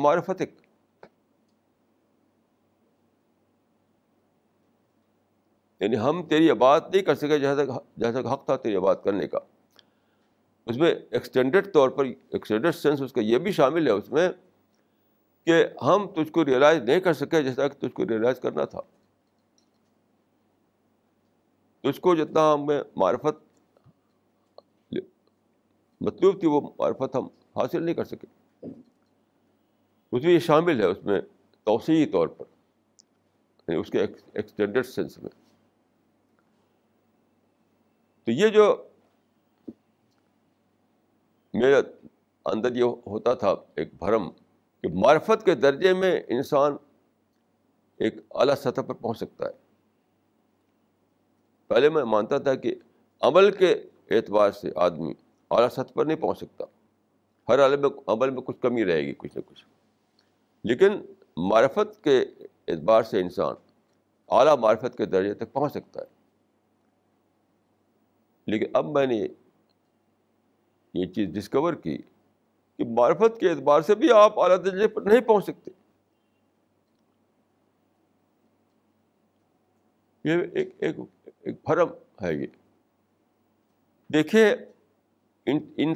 [5.80, 9.04] یعنی ہم تیری بات نہیں کر سکے جہاں تک جہاں تک حق تھا تیری بات
[9.04, 9.38] کرنے کا۔
[10.66, 14.28] اس میں ایکسٹینڈیڈ طور پر ایکسٹینڈیڈ سینس اس کا یہ بھی شامل ہے اس میں
[15.44, 18.80] کہ ہم تجھ کو ریئلائز نہیں کر سکے جیسا کہ تجھ کو ریئلائز کرنا تھا۔
[21.80, 23.46] تجھ کو جتنا ہمیں معرفت
[26.00, 27.24] مطلوب تھی وہ معرفت ہم
[27.56, 28.26] حاصل نہیں کر سکے۔
[30.12, 31.20] اس میں یہ شامل ہے اس میں
[31.64, 32.44] توسیعی طور پر
[33.68, 35.45] یعنی اس کے ایکسٹینڈیڈ سینس میں۔
[38.26, 38.88] تو یہ جو
[41.54, 41.74] میرے
[42.44, 44.30] اندر یہ ہوتا تھا ایک بھرم
[44.82, 46.76] کہ معرفت کے درجے میں انسان
[47.96, 49.52] ایک اعلیٰ سطح پر پہنچ سکتا ہے۔
[51.66, 52.74] پہلے میں مانتا تھا کہ
[53.20, 53.72] عمل کے
[54.10, 55.14] اعتبار سے آدمی
[55.50, 56.64] اعلیٰ سطح پر نہیں پہنچ سکتا۔
[57.48, 59.64] ہر عالم عمل میں کچھ کمی رہے گی، کچھ نہ کچھ۔
[60.64, 60.92] لیکن
[61.36, 62.24] معرفت کے
[62.68, 63.54] اعتبار سے انسان
[64.28, 66.15] اعلیٰ معرفت کے درجے تک پہنچ سکتا ہے۔
[68.46, 69.26] لیکن اب میں نے
[70.94, 71.98] یہ چیز ڈسکور کی
[72.76, 75.70] کہ معرفت کے اعتبار سے بھی آپ اعلیٰ درجے پر نہیں پہنچ سکتے۔
[80.24, 80.96] یہ ایک ایک
[81.42, 81.88] ایک بھرم
[82.22, 82.46] ہے یہ۔
[84.12, 84.56] دیکھیے،
[85.46, 85.92] ان ان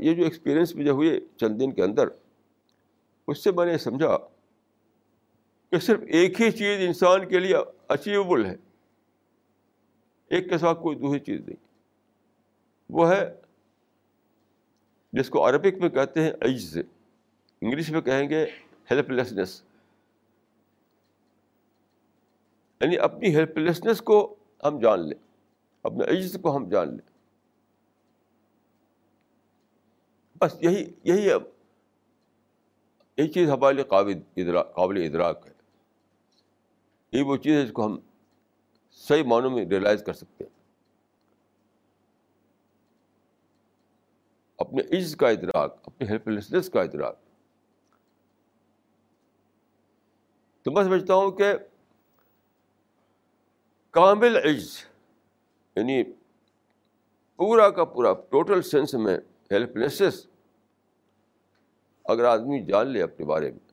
[0.00, 2.08] یہ جو ایکسپیرئنس مجھے ہوئے چند دن کے اندر،
[3.28, 4.18] اس سے میں نے سمجھا
[5.70, 7.54] کہ صرف ایک ہی چیز انسان کے لیے
[7.88, 8.56] اچیویبل ہے۔
[10.28, 11.65] ایک کے ساتھ کوئی دوسری چیز نہیں۔
[12.88, 13.34] وہ ہے
[15.12, 16.78] جس کو عربک میں کہتے ہیں عجز،
[17.60, 18.46] انگلش میں کہیں گے
[18.90, 19.62] ہیلپ لیسنیس
[22.80, 25.18] یعنی اپنی ہیلپ لیسنیس کو ہم جان لیں،
[25.82, 27.10] اپنے عجز کو ہم جان لیں۔
[30.40, 31.42] بس یہی یہی اب،
[33.16, 35.52] یہی چیز ہمارے لیے قابل ادراک قابل ادراک ہے۔
[37.12, 37.98] یہ وہ چیز ہے جس کو ہم
[38.92, 40.55] صحیح معنوں میں ریئلائز کر سکتے ہیں۔
[44.58, 47.16] اپنے عز کا ادراک اپنے ہیلپ لیسنس کا ادراک۔
[50.62, 51.52] تو میں سمجھتا ہوں کہ
[53.90, 54.78] کامل عز
[55.76, 56.02] یعنی
[57.36, 59.18] پورا کا پورا ٹوٹل سینس میں
[59.52, 60.26] ہیلپ لیسنس
[62.04, 63.72] اگر آدمی جان لے اپنے بارے میں،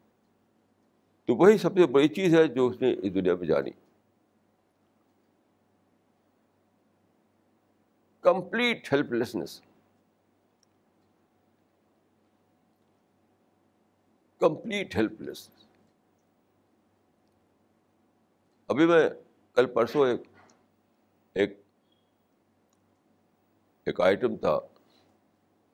[1.25, 3.71] تو وہی سب سے بڑی چیز ہے جو اس نے اس دنیا میں جانی۔
[8.21, 9.61] Complete helplessness
[14.43, 15.65] complete helplessness
[18.69, 19.10] ابھی میں
[19.58, 20.21] کل پرسوں ایک
[21.36, 21.58] ایک
[23.88, 24.53] ایک آئٹم تھا،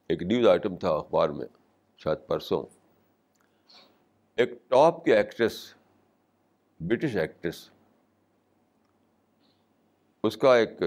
[0.09, 1.47] ایک نیوز آئٹم تھا اخبار میں،
[1.97, 2.63] شاید پرسوں۔
[4.37, 5.57] ایک ٹاپ کی ایکٹریس
[6.79, 7.69] برٹش ایکٹریس
[10.23, 10.81] اس کا ایک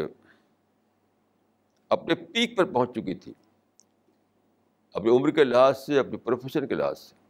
[1.90, 3.32] اپنے پیک پر پہنچ چکی تھی،
[4.94, 7.21] اپنی عمر کے لحاظ سے اپنے پروفیشن کے لحاظ سے۔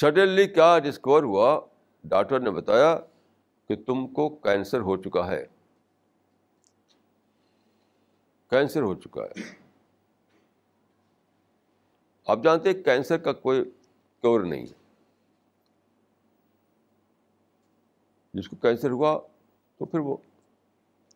[0.00, 1.60] سڈنلی کیا ڈسکور ہوا؟
[2.04, 2.98] ڈاکٹر نے بتایا
[3.68, 5.46] کہ تم کو کینسر ہو چکا ہے۔
[8.50, 9.42] کینسر ہو چکا ہے۔
[12.26, 13.64] آپ جانتے ہیں کینسر کا کوئی
[14.20, 14.72] کیور نہیں ہے۔
[18.34, 19.18] جس کو کینسر ہوا
[19.78, 20.16] تو پھر وہ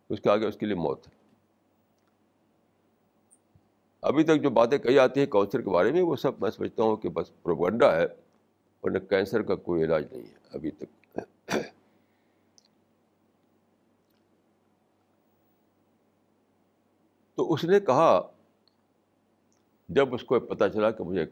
[0.09, 1.13] اس کے آگے اس کے لیے موت ہے۔
[4.01, 6.83] ابھی تک جو باتیں کہی آتی ہیں کینسر کے بارے میں وہ سب میں سمجھتا
[6.83, 8.28] ہوں کہ بس پروگنڈا ہے۔
[8.89, 10.87] ورنہ کینسر کا کوئی علاج نہیں ہے ابھی تک۔
[17.39, 18.21] تو اس نے کہا،
[19.89, 21.27] جب اس کو پتہ چلا کہ مجھے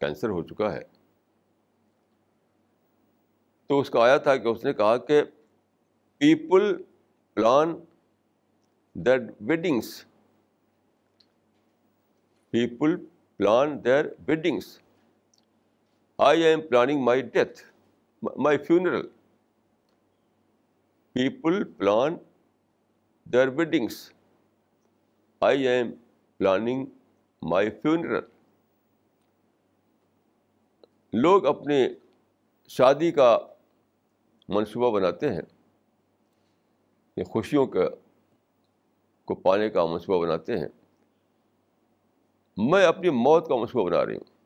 [0.00, 0.82] کینسر ہو چکا ہے،
[3.66, 5.22] تو اس کا آیا تھا کہ اس نے کہا کہ
[6.20, 6.82] people
[7.36, 7.74] plan
[8.94, 10.04] that weddings
[12.52, 12.96] people
[13.36, 14.78] plan their weddings
[16.18, 17.62] I am planning my death
[18.22, 19.08] my funeral
[21.12, 22.16] people plan
[23.32, 24.12] their weddings
[25.40, 25.90] I am
[26.38, 26.86] planning
[27.42, 28.20] my funeral
[31.12, 31.88] لوگ اپنی
[32.68, 33.38] شادی کا
[34.48, 35.42] منصوبہ بناتے ہیں.
[37.24, 37.88] خوشیوں کا،
[39.24, 40.68] کو پانے کا منصوبہ بناتے ہیں.
[42.56, 44.37] میں اپنی موت کا منصوبہ بنا رہی ہوں.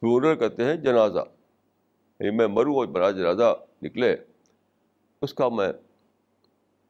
[0.00, 1.18] فیونرل کہتے ہیں جنازہ۔
[2.20, 4.16] یعنی میں مروں اور بڑا جنازہ نکلے،
[5.22, 5.72] اس کا میں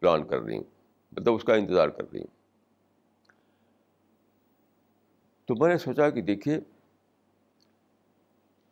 [0.01, 0.65] پلان کر رہی ہوں
[1.13, 2.41] مطلب اس کا انتظار کر رہی ہوں۔
[5.47, 6.59] تو میں نے سوچا کہ دیکھیے،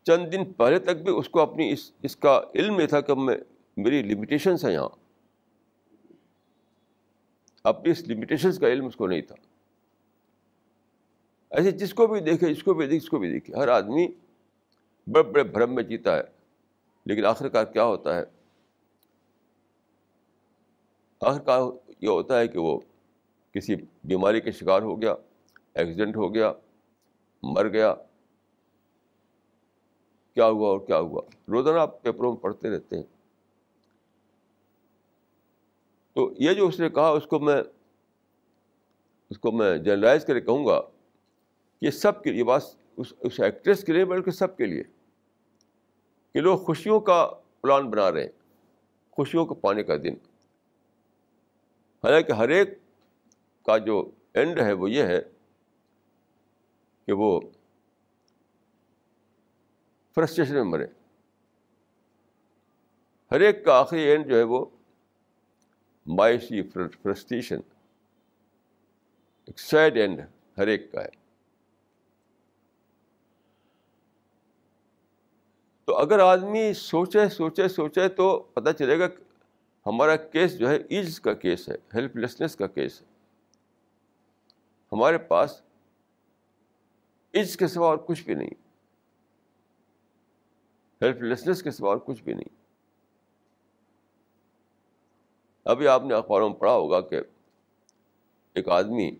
[0.03, 3.15] چند دن پہلے تک بھی اس کو اپنی اس اس کا علم یہ تھا کہ
[3.15, 3.37] میں،
[3.77, 4.89] میری لمیٹیشنس ہیں یہاں۔
[7.65, 9.35] اپنی اس لمیٹیشنس کا علم اس کو نہیں تھا۔
[11.51, 14.09] ایسے جس کو بھی دیکھے جس کو بھی دیکھے جس کو بھی دیکھے۔ ہر آدمی
[15.13, 16.23] بڑے بڑے بھرم میں جیتا ہے۔
[17.05, 18.25] لیکن آخر کار کیا ہوتا ہے؟
[21.21, 21.61] آخر کار
[22.01, 22.81] یہ ہوتا ہے کہ وہ
[23.53, 25.15] کسی بیماری کے شکار ہو گیا،
[25.75, 26.53] ایکسیڈنٹ ہو گیا،
[27.43, 27.95] مر گیا۔
[30.35, 33.03] کیا ہوا اور کیا ہوا؟ روزانہ آپ پیپروں میں پڑھتے رہتے ہیں۔
[36.13, 37.63] تو یہ جو اس نے کہا، اس کو میں،
[39.31, 40.81] اس کو میں جنرلائز کر کے کہوں گا،
[41.81, 42.63] یہ سب کے لیے بات
[42.97, 44.83] اس اس ایکٹریس کے لیے، بلکہ سب کے لیے۔
[46.33, 48.33] کہ لوگ خوشیوں کا پلان بنا رہے ہیں،
[49.11, 50.15] خوشیوں کو پانے کا دن۔
[52.05, 52.69] حالانکہ ہر ایک
[53.63, 55.21] کا جو اینڈ ہے وہ یہ ہے
[57.07, 57.41] کہ وہ
[60.15, 60.87] فرسٹریشن میں مرے۔
[63.31, 64.67] ہر ایک کا آخری اینڈ جو ہے وہ
[66.07, 66.63] مایوسی
[67.03, 67.61] فرسٹریشن
[69.45, 70.21] ایک سیڈ اینڈ
[70.59, 71.28] ہر ایک کا ہے۔
[75.89, 79.05] تو اگر آدمی سوچے سوچے سوچے تو پتہ چلے گا
[79.87, 83.07] ہمارا کیس جو ہے ایز کا کیس ہے ہیلپ لیسنیس کا کیس ہے۔
[84.93, 85.63] ہمارے پاس
[87.35, 88.51] عز کے سوا اور کچھ بھی نہیں۔
[91.03, 92.57] ہیلپ لیسنیس کے سوا اور کچھ بھی نہیں۔
[95.65, 97.21] ابھی آپ نے اخباروں میں پڑھا ہوگا کہ
[98.55, 99.11] ایک آدمی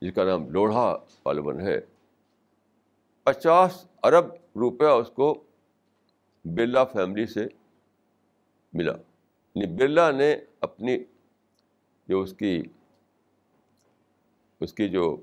[0.00, 1.80] جس کا نام لوڑھا غالباً ہے،
[3.22, 5.44] پچاس ارب روپیہ اس کو
[6.44, 7.46] برلا فیملی سے
[8.72, 8.92] ملا۔
[9.54, 10.98] یعنی برلا نے اپنی
[12.08, 12.62] جو اس کی
[14.60, 15.16] اس کی جو،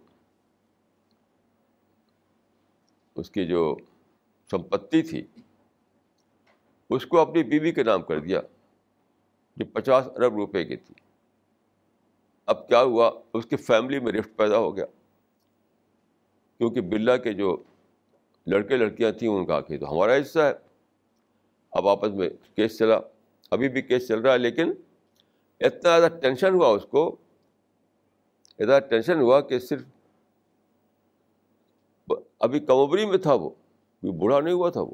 [3.16, 3.76] اس کی جو
[4.52, 5.28] سمپتی تھی،
[6.90, 8.42] اس کو اپنی بیوی کے نام کر دیا،
[9.58, 10.96] جو پچاس ارب روپے کی تھی۔
[12.46, 14.86] اب کیا ہوا؟ اس کی فیملی میں رفٹ پیدا ہو گیا۔
[16.58, 17.64] کیونکہ برلا کے جو
[18.48, 20.54] لڑکے لڑکیاں تھیں ان کا کہ تو ہمارا حصہ ہے.
[21.72, 23.00] اب آپس میں کیس چلا.
[23.52, 24.74] ابھی بھی کیس چل رہا ہے لیکن
[25.60, 27.16] اتنا زیادہ ٹینشن ہوا اس کو.
[28.60, 29.82] اتنا ٹینشن ہوا کہ صرف
[32.40, 33.50] ابھی کمبری میں تھا وہ.
[34.04, 34.94] بوڑھا نہیں ہوا تھا وہ.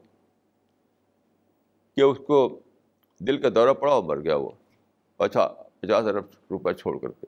[1.95, 2.59] کہ اس کو
[3.19, 4.49] دل کا دورہ پڑا اور مر گیا وہ.
[5.17, 5.47] اچھا
[5.79, 7.25] پچاس ارب روپئے چھوڑ کر کے.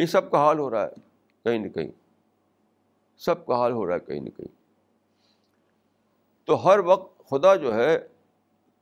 [0.00, 0.90] یہ سب کا حال ہو رہا ہے.
[1.44, 2.05] کہیں نہ کہیں.
[3.16, 4.54] سب کا حال ہو رہا ہے کہیں نہ کہیں۔
[6.44, 8.08] تو ہر وقت خدا جو ہے،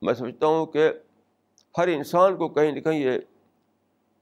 [0.03, 0.92] میں سمجھتا ہوں کہ
[1.79, 3.11] ہر انسان کو کہیں نہ کہیں یہ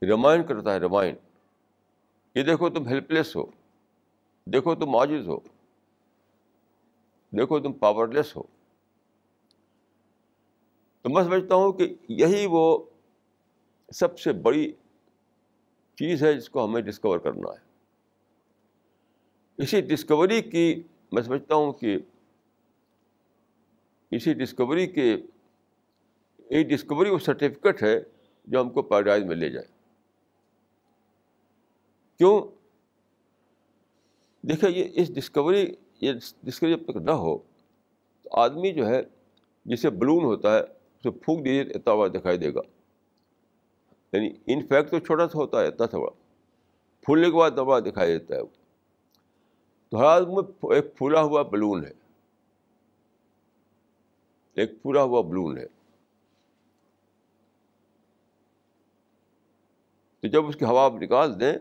[0.02, 1.18] ریمائنڈ کرتا ہے ریمائنڈ
[2.34, 3.44] یہ دیکھو تم ہیلپ لیس ہو،
[4.46, 5.36] دیکھو تم عاجز ہو،
[7.32, 8.42] دیکھو تم پاور لیس ہو۔
[11.02, 12.84] تو میں سمجھتا ہوں کہ یہی وہ
[13.92, 14.72] سب سے بڑی
[15.94, 17.71] چیز ہے جس کو ہمیں ڈسکور کرنا ہے۔
[19.62, 21.98] اسی ڈسکوری کی میں سمجھتا ہوں کہ
[24.10, 25.16] اسی ڈسکوری کے
[26.50, 28.00] یہ ڈسکوری وہ سرٹیفکیٹ ہے
[28.44, 29.66] جو ہم کو پیراڈائز میں لے جائے۔
[32.18, 32.40] کیوں؟
[34.46, 37.38] دیکھیں، یہ اس ڈسکوری یہ ڈسکوری جب تک نہ ہو،
[38.22, 39.02] تو آدمی جو ہے،
[39.64, 42.60] جسے بلون ہوتا ہے، اسے پھونک دیجیے اتنا بڑا دکھائی دے گا۔
[44.12, 46.10] یعنی ان فیکٹ تو چھوٹا سا ہوتا ہے، اتنا تھوڑا
[47.00, 48.61] پھولنے کے بعد بڑا دکھائی دیتا ہے۔ وہ
[49.92, 51.90] تو ہر آدمی ایک پھولا ہوا بلون ہے۔
[54.54, 55.66] ایک پھولا ہوا بلون ہے۔
[60.20, 61.52] تو جب اس کی ہوا آپ نکال دیں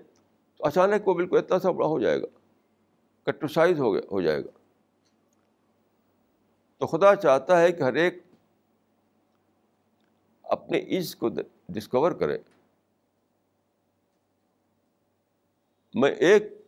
[0.58, 2.26] تو اچانک وہ بالکل اتنا سا بڑا ہو جائے گا
[3.32, 4.50] کٹوسائز ہو گیا ہو جائے گا۔
[6.78, 8.24] تو خدا چاہتا ہے کہ ہر ایک
[10.44, 11.30] اپنے عز کو
[11.70, 12.38] ڈسکور کرے۔
[15.94, 16.61] میں ایک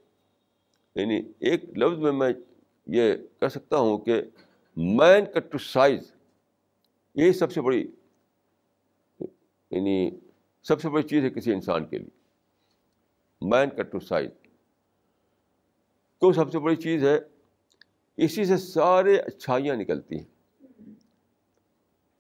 [0.96, 2.34] یعنی ایک لفظ میں میں
[2.88, 4.22] یہ کہہ سکتا ہوں کہ
[4.78, 6.14] مین کٹ ٹو سائز
[7.16, 7.92] یہی سب سے بڑی
[9.72, 10.12] یعنی
[10.64, 12.10] سب سے بڑی چیز ہے کسی انسان کے لیے۔
[13.42, 14.30] مین کٹ ٹو سائز
[16.20, 17.20] کیوں سب سے بڑی چیز ہے؟
[18.18, 20.62] اسی سے سارے اچھائیاں نکلتی ہیں۔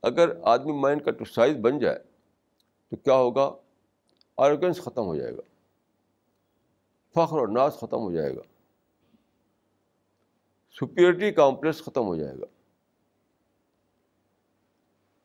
[0.02, 2.00] اگر آدمی مائنڈ کا ٹو سائز بن جائے
[2.90, 3.52] تو کیا ہوگا؟
[4.38, 5.42] آرگنس ختم ہو جائے گا۔
[7.14, 8.42] فخر اور ناز ختم ہو جائے گا۔
[10.74, 12.46] سپیورٹی کامپلیکس ختم ہو جائے گا۔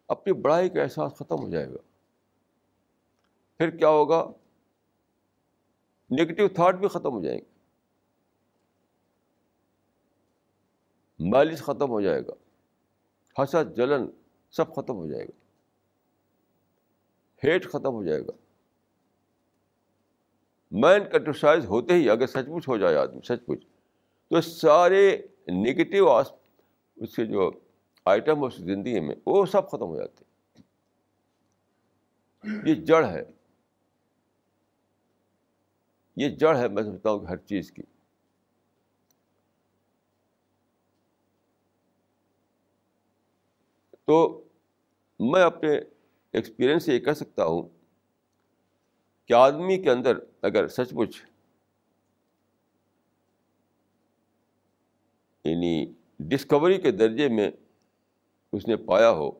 [0.08, 1.78] اپنی بڑائی کا احساس ختم ہو جائے گا۔
[3.58, 4.26] پھر کیا ہوگا؟
[6.11, 7.58] نگیٹو تھاٹ بھی ختم ہو جائیں گے۔
[11.28, 12.32] مالش ختم ہو جائے گا۔
[13.42, 14.06] حسد، جلن
[14.50, 15.46] سب ختم ہو جائے گا۔
[17.44, 18.32] ہیٹ ختم ہو جائے گا۔
[20.70, 23.64] مین کٹوسائز ہوتے ہی اگر سچ مچ ہو جائے آدمی، سچ مچ
[24.28, 26.32] تو سارے نگیٹو آس
[26.96, 27.51] اس کے جو
[28.05, 30.24] آئٹم اس زندگی میں، وہ سب ختم ہو جاتے
[32.64, 33.22] یہ جڑ ہے۔
[36.16, 37.82] یہ جڑ ہے، میں سمجھتا ہوں کہ ہر چیز کی۔
[44.05, 44.44] تو
[45.20, 45.78] میں اپنے
[46.32, 47.68] ایکسپیرئنس سے یہ کہہ سکتا ہوں
[49.24, 51.22] کہ آدمی کے اندر اگر سچ مچ
[55.51, 57.51] یعنی ڈسکوری کے درجے میں
[58.53, 59.30] اس نے پایا ہو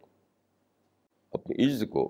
[1.33, 2.09] اپنی عز کو،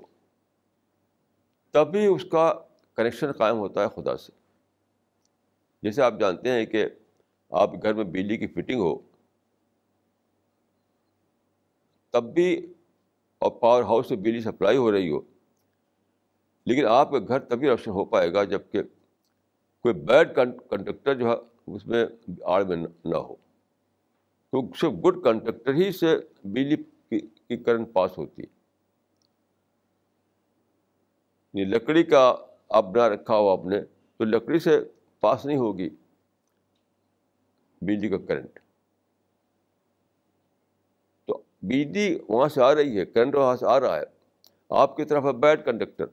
[1.74, 2.52] تبھی اس کا
[2.98, 4.32] کنیکشن قائم ہوتا ہے خدا سے۔
[5.82, 6.84] جیسے آپ جانتے ہیں کہ
[7.52, 8.96] آپ گھر میں بجلی کی فٹنگ ہو،
[12.14, 12.54] تب بھی
[13.42, 15.20] اور پاور ہاؤس سے بجلی سپلائی ہو رہی ہو،
[16.66, 18.82] لیکن آپ کا گھر تبھی روشن ہو پائے گا جبکہ
[19.84, 21.34] کوئی بیڈ کنڈکٹر جو ہے
[21.66, 22.04] اس میں
[22.44, 23.34] آڑ میں نہ ہو۔
[24.52, 26.76] تو صرف گڈ کنڈکٹر ہی سے بجلی
[27.20, 28.58] کی کرنٹ پاس ہوتی ہے۔
[31.54, 32.36] یعنی لکڑی کا
[32.68, 33.82] آپ بنا رکھا ہو آپ نے،
[34.16, 34.80] تو لکڑی سے
[35.20, 35.90] پاس نہیں ہوگی
[37.80, 38.58] بجلی کا کرنٹ
[41.24, 44.04] تو بجلی وہاں سے آ رہی ہے کرنٹ وہاں سے آ رہا ہے۔
[44.70, 46.06] آپ کی طرف ہے بیڈ کنڈکٹر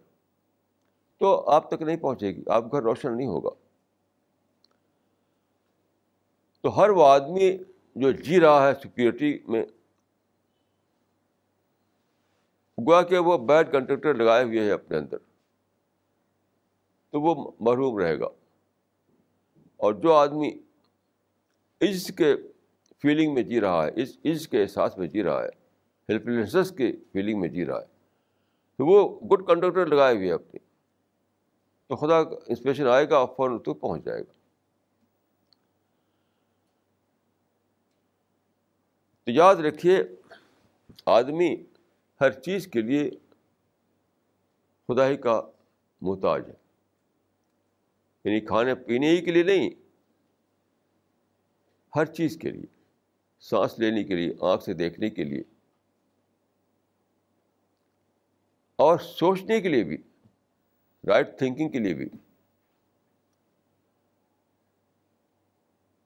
[1.18, 3.50] تو آپ تک نہیں پہنچے گی، آپ گھر روشن نہیں ہوگا۔
[6.62, 7.58] تو ہر وہ آدمی
[7.96, 9.66] جو جی رہا ہے سیکورٹی میں
[12.88, 15.18] گوا کہ وہ بیڈ کنڈکٹر لگائے ہوئے ہیں اپنے اندر۔
[17.10, 18.28] تو وہ محروم رہے گا۔
[19.78, 20.52] اور جو آدمی
[21.82, 22.36] عز کے
[23.02, 25.50] فیلنگ میں جی رہا ہے، اس عز کے احساس میں جی رہا ہے
[26.10, 27.86] ہیلپ لیسنس کے فیلنگ میں جی رہا ہے،
[28.78, 30.60] تو وہ گڈ کنڈکٹر لگائے ہوئے اپنی
[31.88, 34.45] تو خدا انسپریشن آئے گا اور فوراً تو پہنچ جائے گا۔
[39.26, 40.04] تو یاد رکھیے،
[41.06, 41.56] آدمی
[42.22, 43.10] ہر چیز کے لیے
[44.88, 45.42] خدا ہی کا
[46.02, 46.54] محتاج ہے۔
[48.24, 49.70] یعنی کھانے پینے ہی کے لیے نہیں،
[51.96, 52.66] ہر چیز کے لیے،
[53.40, 55.44] سانس لینے کے لیے، آنکھ سے دیکھنے کے لیے۔
[58.76, 59.98] اور سوچنے کے لیے بھی
[61.08, 62.10] رائٹ تھنکنگ کے لیے بھی۔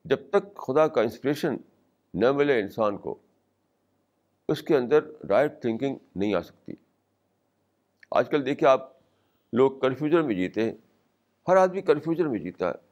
[0.06, 1.58] جب تک خدا کا انسپریشن
[2.14, 3.20] نہ ملے انسان کو،
[4.48, 6.74] اس کے اندر رائٹ تھنکنگ نہیں آ سکتی۔
[8.12, 8.94] آج کل دیکھیے آپ
[9.54, 10.74] لوگ کنفیوژن میں جیتے ہیں،
[11.48, 12.90] ہر آدمی کنفیوژن میں جیتا ہے۔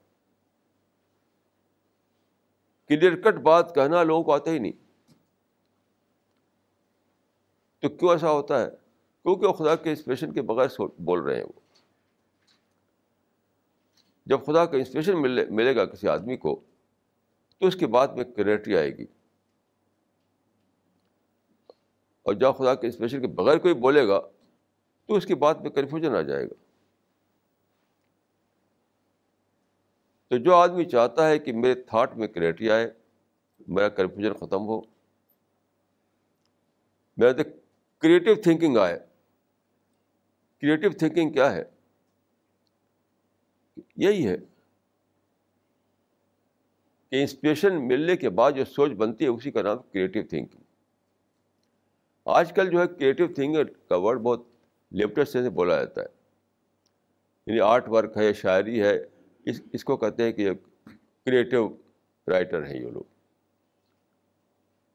[2.88, 4.72] کلیئر کٹ بات کہنا لوگوں کو آتا ہی نہیں۔
[7.80, 8.70] تو کیوں ایسا ہوتا ہے؟
[9.24, 10.68] کیونکہ وہ خدا کے انسپریشن کے بغیر
[11.00, 11.60] بول رہے ہیں وہ۔
[14.26, 16.62] جب خدا کا انسپریشن ملے ملے گا کسی آدمی کو
[17.58, 19.06] تو اس کے بعد میں کلیئرٹی آئے گی۔
[22.24, 24.20] اور جب خدا کے انسپریشن کے بغیر کوئی بولے گا،
[25.06, 26.54] تو اس کے بعد میں کنفیوژن آ جائے گا۔
[30.28, 32.92] تو جو آدمی چاہتا ہے کہ میرے تھاٹ میں کلیئرٹی آئے،
[33.68, 34.82] میرا کنفیوژن ختم ہو
[37.18, 37.32] میرا
[37.98, 39.00] کریٹو تھنکنگ آئے۔
[40.62, 41.64] کریٹو تھنکنگ کیا ہے؟
[43.96, 44.38] یہی ہے۔
[47.12, 50.64] کہ انسپریشن ملنے کے بعد جو سوچ بنتی ہے اسی کا نام کریٹو تھنکنگ
[52.26, 53.56] آج کل جو ہے کریٹو تھنکنگ
[53.90, 54.44] کا ورڈ بہت
[54.92, 56.06] لپٹس سے بولا جاتا ہے۔
[57.48, 59.06] یعنی آرٹ ورک ہے، شاعری ہے،
[59.46, 60.50] اس اس کو کہتے ہیں کہ
[61.26, 61.78] کریٹو
[62.28, 63.04] رائٹر ہیں یہ لوگ۔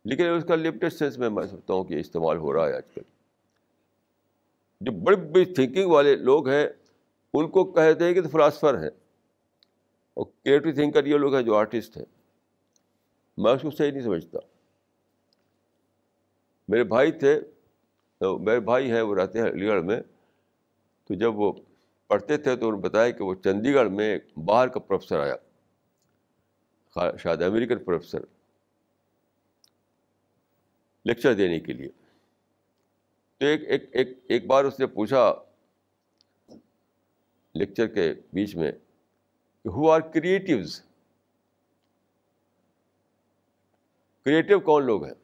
[0.05, 2.83] لیکن اس کا لپٹڈ سینس میں میں سمجھتا ہوں کہ استعمال ہو رہا ہے آج
[2.95, 3.03] کل۔
[4.81, 6.67] جو بڑی بڑی تھنکنگ والے لوگ ہیں،
[7.35, 8.91] ان کو کہتے ہیں کہ فلاسفر ہیں۔
[10.15, 12.05] اور کریٹو تھنکر یہ لوگ ہیں جو آرٹسٹ ہیں۔
[13.37, 14.39] میں اس کو صحیح نہیں سمجھتا۔
[16.69, 17.41] میرے بھائی تھے
[18.21, 20.03] میرے بھائی ہیں، وہ رہتے ہیں علی گڑھ میں۔
[21.05, 21.53] تو جب وہ
[22.07, 25.35] پڑھتے تھے، تو انہوں نے بتایا کہ وہ چنڈی گڑھ میں باہر کا پروفیسر آیا۔
[27.17, 28.19] شاید امریکن پروفیسر۔
[31.05, 31.89] لیکچر دینے کے لیے۔
[33.39, 35.35] تو ایک ایک ایک ایک بار اس نے پوچھا
[37.55, 38.73] لیکچر کے بیچ میں
[39.65, 40.83] ہو آر کریٹیوز
[44.25, 45.15] کریٹو کون لوگ ہیں؟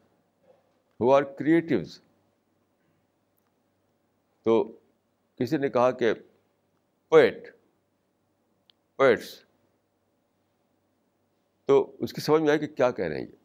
[0.99, 2.01] ہو آر کریٹیوز
[4.43, 4.63] تو
[5.39, 6.13] کسی نے کہا کہ
[7.09, 7.47] پوئٹ
[8.95, 9.45] پوئٹس
[11.65, 13.35] تو اس کی سمجھ میں آئی کہ کیا کہہ رہے ہیں یہ۔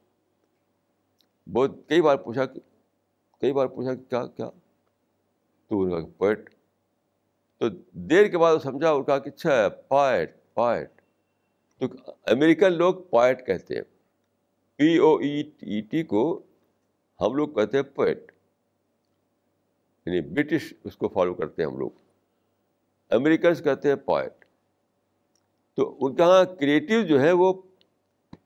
[1.52, 2.60] بہت کئی بار پوچھا کہ
[3.40, 4.50] کئی بار پوچھا کہ کیا کیا؟
[5.70, 6.50] تو پوئٹ
[7.58, 10.90] تو دیر کے بعد وہ سمجھا اور کہا کہ اچھا ہے پائٹ پائٹ
[11.78, 11.86] تو
[12.26, 13.82] امریکن لوگ پائٹ کہتے ہیں۔
[14.76, 15.42] پی او ای
[15.80, 16.42] ٹی کو
[17.20, 18.32] ہم لوگ کہتے ہیں پوئٹ
[20.06, 21.90] یعنی برٹش اس کو فالو کرتے ہیں ہم لوگ۔
[23.10, 24.44] امریکنس کہتے ہیں پوائٹ۔
[25.74, 27.52] تو ان کے یہاں کریٹیو جو ہے وہ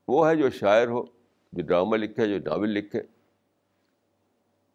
[0.07, 1.03] وہ ہے جو شاعر ہو،
[1.53, 3.01] جو ڈرامہ لکھے، جو ناول لکھے۔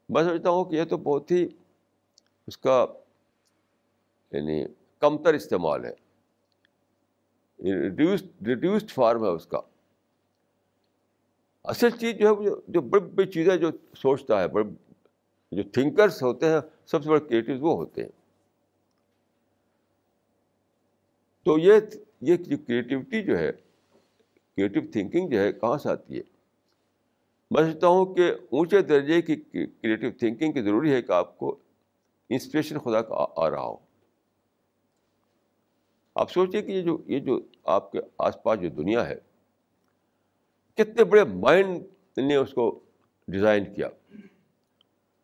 [0.09, 1.49] میں سمجھتا ہوں کہ یہ تو بہت ہی
[2.47, 2.87] اس کا
[4.33, 4.65] یعنی
[4.99, 6.04] کمتر استعمال ہے۔
[7.73, 9.61] ریڈیوسڈ ریڈیوسڈ فارم ہے اس کا۔
[11.65, 14.65] اصل چیز جو ہے جو بڑی بڑی چیزیں جو سوچتا ہے، بڑے
[15.53, 18.09] جو تھنکرس ہوتے ہیں، سب سے بڑے کریٹیو وہ ہوتے ہیں۔
[21.43, 21.75] تو یہ
[22.21, 23.53] یہ جو کریٹیوٹی جو ہے
[24.57, 26.23] کریٹیو تھنکنگ جو ہے، کہاں سے آتی ہے؟
[27.51, 29.37] میں سمجھتا ہوں کہ اونچے درجے کی
[29.67, 31.59] کریٹیو تھنکنگ کی ضروری ہے کہ آپ کو
[32.29, 33.77] انسپریشن خدا کا آ رہا ہو۔
[36.15, 39.17] آپ سوچیں کہ یہ جو یہ جو آپ کے آس پاس جو دنیا ہے،
[40.75, 41.83] کتنے بڑے مائنڈ
[42.19, 42.81] نے اس کو
[43.29, 43.89] ڈیزائن کیا۔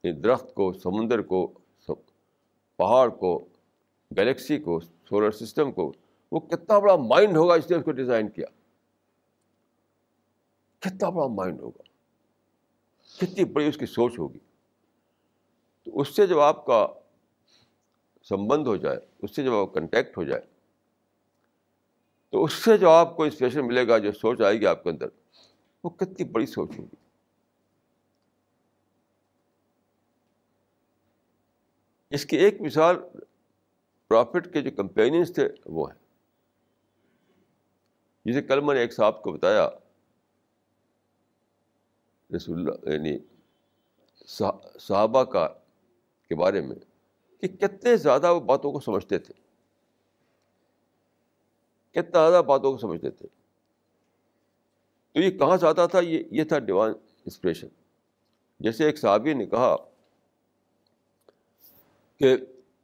[0.04, 1.58] درخت کو، سمندر کو
[2.76, 3.48] پہاڑ کو،
[4.18, 5.92] گلیکسی کو، سولر سسٹم کو،
[6.32, 8.46] وہ کتنا بڑا مائنڈ ہوگا اس نے اس کو ڈیزائن کیا۔
[10.78, 11.82] کتنا بڑا مائنڈ ہوگا۔
[13.16, 14.38] کتنی بڑی اس کی سوچ ہوگی۔
[15.82, 16.86] تو اس سے جب آپ کا
[18.22, 20.42] سمبند ہو جائے، اس سے جب آپ کنٹیکٹ ہو جائے
[22.30, 24.90] تو اس سے جو آپ کو انسپریشن ملے گا، جو سوچ آئے گی آپ کے
[24.90, 25.06] اندر،
[25.84, 26.96] وہ کتنی بڑی سوچ ہوگی۔
[32.10, 32.96] اس کی ایک مثال
[34.08, 35.98] پرافٹ کے جو کمپینینس تھے، وہ ہیں۔
[38.24, 39.68] جسے کل میں نے ایک صاحب کو بتایا،
[42.36, 43.18] رسول اللہ یعنی
[44.78, 45.46] صحابہ کا
[46.28, 46.76] کے بارے میں،
[47.40, 49.49] کہ کتنے زیادہ وہ باتوں کو سمجھتے تھے۔
[51.92, 53.28] کتنا زیادہ باتوں کو سمجھتے تھے
[55.12, 57.68] تو یہ کہاں سے آتا تھا؟ یہ یہ تھا ڈیوائن انسپریشن۔
[58.60, 59.76] جیسے ایک صحابی نے کہا
[62.16, 62.36] کہ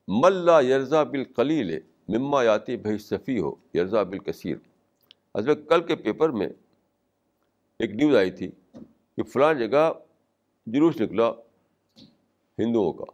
[0.08, 4.56] ملا یرزا بالقلیل مما یاتی بھائی صفی ہو یرزا بالکثیر۔
[5.34, 6.48] اصل کل کے پیپر میں
[7.78, 8.50] ایک نیوز آئی تھی
[9.16, 9.92] کہ فلاں جگہ
[10.66, 11.30] جلوس نکلا
[12.58, 13.04] ہندوؤں کا۔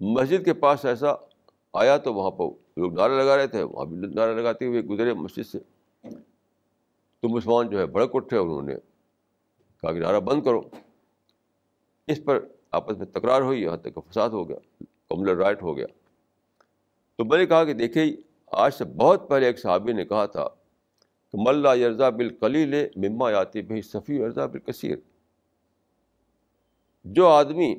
[0.00, 1.14] مسجد کے پاس ایسا
[1.72, 2.44] آیا تو وہاں پر
[2.76, 5.58] لوگ نعرے لگا رہے تھے، وہاں بھی نعرے لگاتے ہوئے گزرے مسجد سے۔
[7.20, 8.74] تو مسلمان جو ہے بڑک اٹھے انہوں نے
[9.80, 10.60] کہا کہ نعرہ بند کرو۔
[12.06, 15.86] اس پر آپس میں تکرار ہوئی، یہاں تک فساد ہو گیا کملر رائٹ ہو گیا۔
[17.16, 18.16] تو میں نے کہا کہ دیکھیے
[18.46, 20.48] آج سے بہت پہلے ایک صحابی نے کہا تھا
[21.32, 24.96] کہ ملا یرزا بالکلیل مما یاتی بھائی صفی ارزا بالکثیر۔
[27.04, 27.74] جو آدمی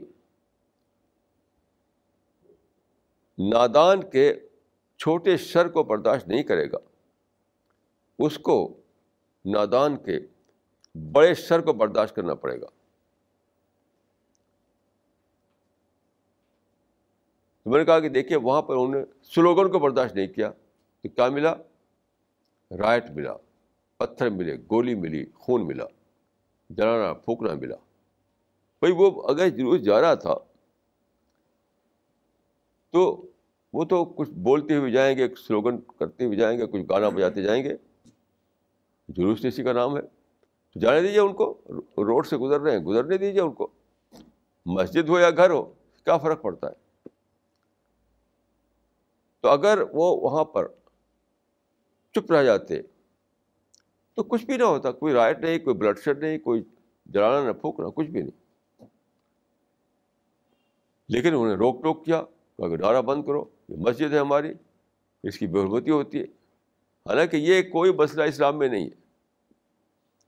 [3.38, 4.34] نادان کے
[5.04, 6.78] چھوٹے شر کو برداشت نہیں کرے گا۔
[8.20, 8.82] اس کو
[9.46, 10.20] نادان کے
[11.12, 12.66] بڑے شر کو برداشت کرنا پڑے گا۔
[17.64, 20.52] تو میں نے کہا کہ دیکھیے، وہاں پر انہوں نے سلوگن کو برداشت نہیں کیا
[21.02, 21.56] تو کیا ملا؟
[22.78, 23.34] رائٹ ملا،
[23.98, 25.86] پتھر ملے، گولی ملی، خون ملا،
[26.70, 27.76] جلانا، پھونکنا ملا۔
[28.80, 30.36] بھائی، وہ اگر جلوس جا رہا تھا
[32.90, 33.33] تو
[33.74, 37.42] وہ تو کچھ بولتے ہوئے جائیں گے سلوگن کرتے ہوئے جائیں گے، کچھ گانا بجاتے
[37.42, 37.76] جائیں گے۔
[39.08, 40.02] جلوس اسی کا نام ہے۔
[40.72, 41.62] تو جانے دیجیے ان کو،
[41.98, 43.68] روڈ سے گزر رہے ہیں، گزرنے دیجیے ان کو۔
[44.66, 45.64] مسجد ہو یا گھر ہو،
[46.04, 46.74] کیا فرق پڑتا ہے؟
[49.42, 50.68] تو اگر وہ وہاں پر
[52.14, 52.82] چپ رہ جاتے،
[54.14, 56.64] تو کچھ بھی نہ ہوتا، کوئی رائٹ نہیں، کوئی بلڈ شیڈ نہیں، کوئی
[57.06, 58.86] جلانا نہ، پھونکنا، کچھ بھی نہیں۔
[61.10, 62.24] لیکن انہوں نے روک ٹوک کیا
[62.58, 64.54] کہ نعرہ بند کرو۔ یہ مسجد ہے ہماری،
[65.24, 66.24] اس کی بے حرمتی ہوتی ہے۔
[67.10, 69.04] حالانکہ یہ کوئی مسئلہ اسلام میں نہیں ہے۔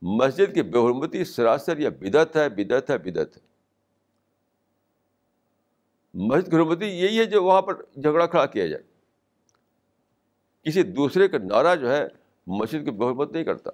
[0.02, 3.42] مسجد کی بے حرمتی سراسر یا بدعت ہے بدعت ہے بدعت ہے۔
[6.14, 8.82] مسجد کی حرمتی یہی ہے جو وہاں پر جھگڑا کھڑا کیا جائے۔
[10.62, 12.08] کسی دوسرے کا نعرہ جو ہے،
[12.46, 13.70] مسجد کی بحرمت نہیں کرتا۔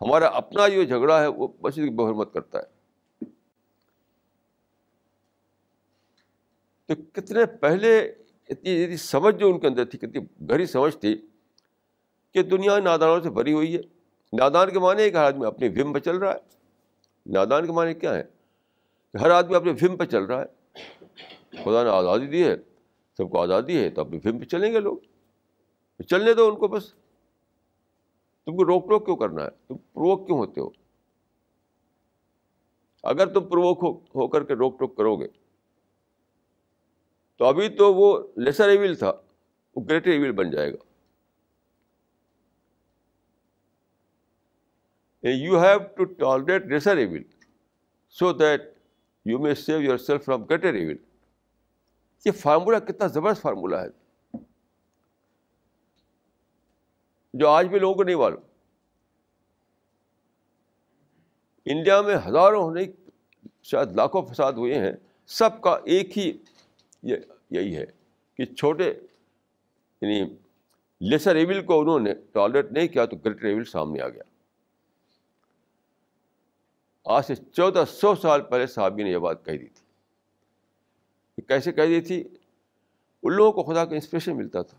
[0.00, 2.82] ہمارا اپنا جو جھگڑا ہے، وہ مسجد کی بحرمت کرتا ہے۔
[6.86, 8.14] تو کتنے پہلے
[8.52, 11.26] اتنی سمجھ جو ان کے اندر تھی، کتنی گہری سمجھ تھی
[12.34, 13.80] کہ دنیا نادانوں سے بھری ہوئی ہے۔
[14.32, 16.38] نادان کے معنی کہ ہر آدمی اپنی وم پہ چل رہا ہے۔
[17.26, 18.22] نادان کے معنی کیا ہے؟
[19.12, 20.46] کہ ہر آدمی اپنے وم پہ چل رہا ہے۔
[21.64, 22.56] خدا نے آزادی دی ہے،
[23.16, 24.98] سب کو آزادی ہے، تو اپنی وم پہ چلیں گے لوگ۔
[26.08, 26.92] چلنے دو ان کو بس۔
[28.44, 30.68] تم کو روک ٹوک کیوں کرنا ہے؟ تم پروک کیوں ہوتے ہو؟
[33.02, 33.78] اگر تم پروک
[34.14, 35.26] ہو کر کے روک ٹوک کرو گے۔
[37.36, 39.12] تو ابھی تو وہ لیسر ایویل تھا،
[39.76, 40.92] وہ گریٹر ایویل بن جائے گا۔
[45.28, 47.22] You have to tolerate lesser evil
[48.08, 48.62] so that
[49.24, 50.96] you may save your self from greater evil
[52.24, 53.88] یہ فارمولہ کتنا زبردست فارمولہ ہے۔
[57.34, 58.40] جو آج بھی لوگوں کو نہیں معلوم۔
[61.64, 63.08] انڈیا میں ہزاروں نہیں،
[63.62, 64.92] شاید لاکھوں فساد ہوئے ہیں۔
[65.26, 66.32] سب کا ایک ہی
[67.02, 67.84] یہی ہے
[68.36, 68.94] کہ چھوٹے
[70.00, 70.36] یعنی
[71.00, 74.22] لیسر ایول کو انہوں نے ٹالریٹ نہیں کیا تو گریٹر ایول سامنے آ گیا۔
[77.04, 79.82] آج سے چودہ سو سال پہلے صحابی نے یہ بات کہہ دی تھی۔
[81.42, 82.24] کیسے کہہ دی تھی؟
[83.22, 84.78] ان لوگوں کو خدا کا انسپریشن ملتا تھا۔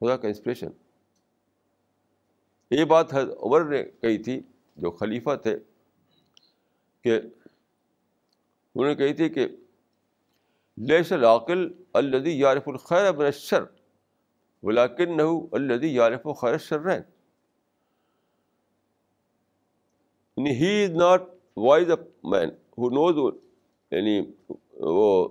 [0.00, 0.68] خدا کا انسپریشن
[2.70, 4.40] یہ بات حضرت عمر نے کہی تھی،
[4.76, 5.58] جو خلیفہ تھے،
[7.02, 7.16] کہ
[8.74, 9.48] انہوں نے کہی تھی کہ
[10.78, 13.64] لیس العقل الدی یارف الخیر من الشر
[14.62, 16.88] ولاکن نہ الدی یارف و خیر شر
[20.36, 21.22] ہی از ناٹ
[21.56, 22.48] وائز اے مین
[22.78, 23.34] ہو نوز
[23.90, 24.20] یعنی
[24.80, 25.28] وہ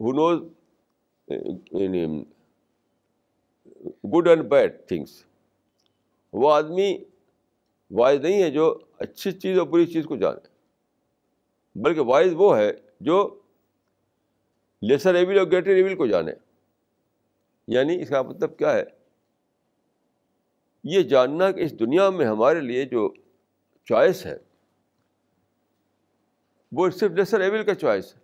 [0.00, 0.42] ہو نوز
[1.28, 2.22] یعنی
[4.14, 5.24] گڈ اینڈ بیڈ تھنگس
[6.32, 6.96] وہ آدمی
[7.90, 10.48] وائز نہیں ہے جو اچھی چیز اور بری چیز کو جانے،
[11.74, 13.40] بلکہ وائز وہ ہے جو
[14.88, 16.32] لیسر ایول اور گریٹر ایول کو جانے۔
[17.68, 18.82] یعنی اس کا مطلب کیا ہے؟
[20.84, 23.14] یہ جاننا کہ اس دنیا میں ہمارے لیے جو
[23.84, 24.38] چوائس ہے،
[26.72, 28.20] وہ صرف لیسر ایول کا چوائس ہے۔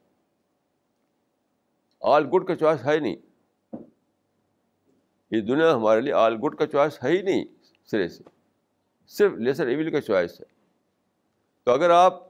[2.00, 3.16] آل گڈ کا چوائس ہے نہیں۔
[5.30, 7.44] یہ دنیا ہمارے لیے آل گڈ کا چوائس ہے ہی نہیں،
[7.84, 8.24] سرے سے۔
[9.06, 10.46] صرف لیسر ایول کا چوائس ہے۔
[11.64, 12.28] تو اگر آپ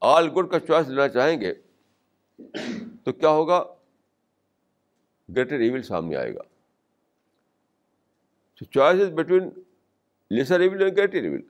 [0.00, 1.54] آل گڈ کا چوائس لینا چاہیں گے
[3.04, 3.64] تو کیا ہوگا؟
[5.28, 6.40] گریٹر ایول سامنے آئے گا۔
[8.72, 9.48] Choice is between
[10.30, 11.40] lesser evil and greater evil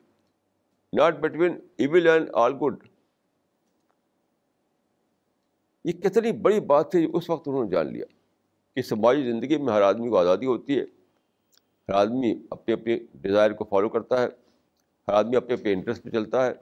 [0.92, 2.88] not between evil and all good
[5.84, 8.04] یہ کتنی بڑی بات تھی اس وقت انہوں نے جان لیا
[8.74, 10.84] کہ سماجی زندگی میں ہر آدمی کو آزادی ہوتی ہے،
[11.88, 14.26] ہر آدمی اپنے اپنے ڈیزائر کو فالو کرتا ہے،
[15.08, 16.52] ہر آدمی اپنے اپنے انٹرسٹ پہ چلتا ہے۔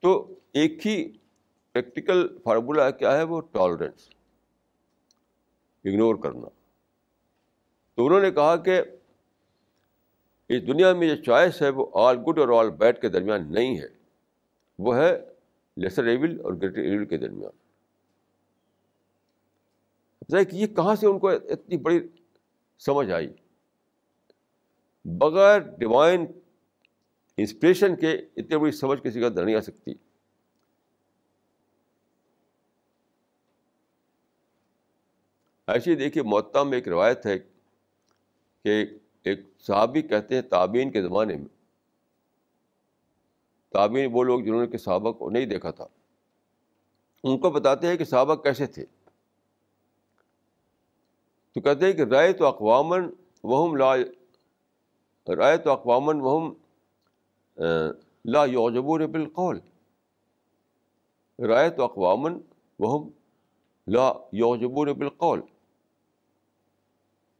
[0.00, 1.12] تو ایک ہی
[1.72, 4.08] پریکٹیکل فارمولہ کیا ہے وہ ٹالرنس،
[5.84, 6.48] اگنور کرنا۔
[7.94, 8.82] تو انہوں نے کہا کہ
[10.48, 13.78] اس دنیا میں جو چوائس ہے وہ آل گڈ اور آل بیڈ کے درمیان نہیں
[13.78, 13.86] ہے،
[14.78, 15.18] وہ ہے
[15.76, 17.52] لیسر ایول اور گریٹر ایول کے درمیان۔
[20.44, 22.00] کہ یہ کہاں سے ان کو اتنی بڑی
[22.78, 23.34] سمجھ آئی؟
[25.04, 26.26] بغیر ڈیوائن
[27.36, 29.94] انسپریشن کے اتنی بڑی سمجھ کسی کا در نہیں آ سکتی۔
[35.70, 37.38] ایسے دیکھیے معطا میں ایک روایت ہے
[38.64, 38.86] کہ
[39.24, 41.76] ایک صحابی کہتے ہیں تعبین کے زمانے میں۔
[43.70, 45.86] تعبین وہ لوگ جنہوں نے کہ صحابہ کو نہیں دیکھا تھا۔
[47.24, 48.84] ان کو بتاتے ہیں کہ صحابہ کیسے تھے۔
[51.54, 53.10] تو کہتے ہیں کہ رائے تو اقوامن
[53.42, 53.96] وہم لا
[55.36, 56.54] رائے تو اقوامن وہم
[58.24, 59.60] لا یوجبور بالقول۔
[61.46, 62.40] رائے تو اقوامن
[62.78, 63.10] وہم
[63.86, 65.40] لا یوجبور بالقول۔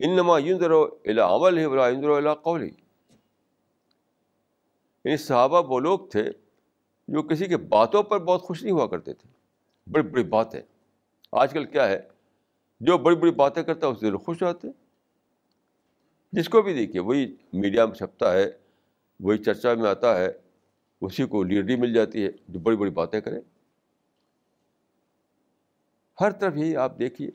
[0.05, 2.69] انما یندر الا عمل ہے ولا یندر الا قول ہی
[5.05, 6.25] یعنی صحابہ وہ لوگ تھے
[7.09, 9.29] جو کسی کے باتوں پر بہت خوش نہیں ہوا کرتے تھے.
[9.87, 10.63] بڑی بڑی باتیں.
[11.33, 12.01] آج کل کیا ہے؟
[12.81, 14.69] جو بڑی بڑی باتیں کرتا ہے اس سے خوش ہوتے
[16.33, 18.47] جس کو بھی دیکھیے، وہی میڈیا میں چھپتا ہے،
[19.21, 20.29] وہی چرچا میں آتا ہے،
[21.01, 23.41] اسی کو لیڈری مل جاتی ہے جو بڑی بڑی باتیں کرے.
[26.21, 27.31] ہر طرف یہی آپ دیکھیے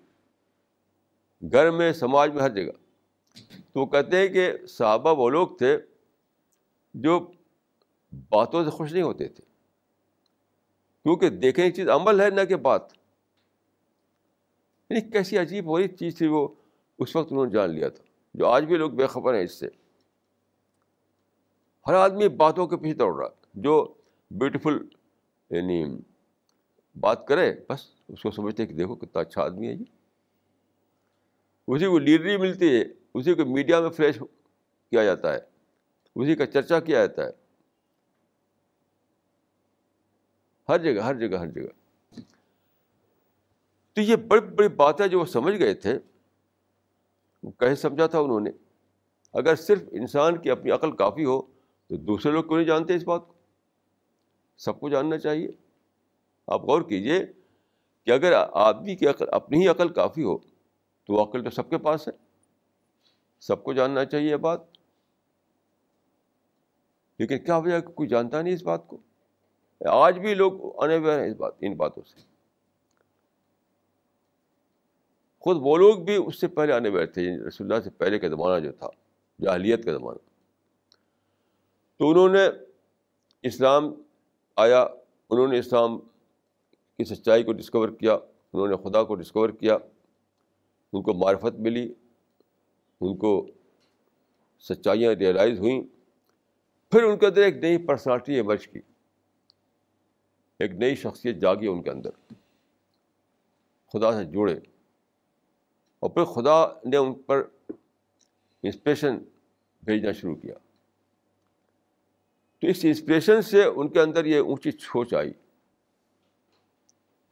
[1.52, 2.72] گھر میں سماج میں ہر جگہ۔
[3.74, 5.78] تو وہ کہتے ہیں کہ صحابہ وہ لوگ تھے
[6.94, 7.32] جو
[8.14, 9.44] باتوں سے خوش نہیں ہوتے تھے۔
[11.04, 12.82] کیونکہ دیکھنے کی چیز عمل ہے نہ کہ بات۔
[14.90, 16.48] یعنی کیسی عجیب وہی چیز تھی وہ
[17.00, 19.60] اس وقت انہوں نے جان لیا تھا۔ جو آج بھی لوگ بے خبر ہیں اس
[19.60, 19.68] سے۔
[21.88, 23.94] ہر آدمی باتوں کے پیچھے دوڑ رہا جو
[24.32, 24.88] بیوٹیفل
[25.50, 25.86] یعنی
[27.00, 29.86] بات کرے، بس اس کو سمجھتے کہ دیکھو کتنا اچھا آدمی ہے جی
[31.68, 34.20] اسی کو لیڈری ملتی ہے، اسی کو میڈیا میں فلیش
[34.90, 35.40] کیا جاتا ہے،
[36.16, 37.32] اسی کا چرچا کیا جاتا ہے۔
[40.70, 42.22] ہر جگہ ہر جگہ ہر جگہ۔
[43.94, 46.00] تو یہ بڑی بڑی باتیں جو وہ سمجھ گئے تھے۔
[47.44, 48.52] وہ کہیں سمجھا تھا انہوں نے؟
[49.34, 51.42] اگر صرف انسان کی اپنی عقل کافی ہو،
[51.88, 53.34] تو دوسرے لوگ کیوں نہیں جانتے اس بات کو؟
[54.58, 55.52] سب کو جاننا چاہیے۔
[56.48, 57.26] آپ غور کیجیے
[58.04, 60.38] کہ اگر آدمی کی عقل، اپنی ہی عقل کافی ہو
[61.06, 62.14] تو عقل تو سب کے پاس ہے۔
[63.40, 64.62] سب کو جاننا چاہیے یہ بات۔
[67.20, 68.98] لیکن کیا وجہ کوئی جانتا نہیں اس بات کو؟
[69.90, 72.20] آج بھی لوگ آنے ہوئے ہیں اس بات، ان باتوں سے۔
[75.40, 78.20] خود وہ لوگ بھی اس سے پہلے آنے والے تھے یعنی رسول اللہ سے پہلے
[78.20, 78.88] کا زمانہ جو تھا،
[79.42, 80.18] جاہلیت کا زمانہ۔
[81.98, 82.50] تو انہوں نے
[83.44, 83.94] اسلام
[84.56, 84.82] آیا،
[85.30, 86.00] انہوں نے اسلام
[86.98, 88.14] کی سچائی کو ڈسکور کیا،
[88.54, 89.78] انہوں نے خدا کو ڈسکور کیا۔
[90.96, 91.94] ان کو معرفت ملی،
[93.02, 93.48] ان کو
[94.60, 95.84] سچائیاں ریئلائز ہوئیں۔
[96.92, 98.80] پھر ان کے اندر ایک نئی پرسنالٹی ایمرج کی،
[100.60, 102.34] ایک نئی شخصیت جاگی ان کے اندر۔
[103.94, 104.56] خدا سے جوڑے
[106.00, 107.48] اور پھر خدا نے ان پر
[108.64, 109.18] انسپریشن
[109.84, 110.56] بھیجنا شروع کیا۔
[112.60, 115.34] تو اس انسپریشن سے ان کے اندر یہ اونچی سوچ آئی۔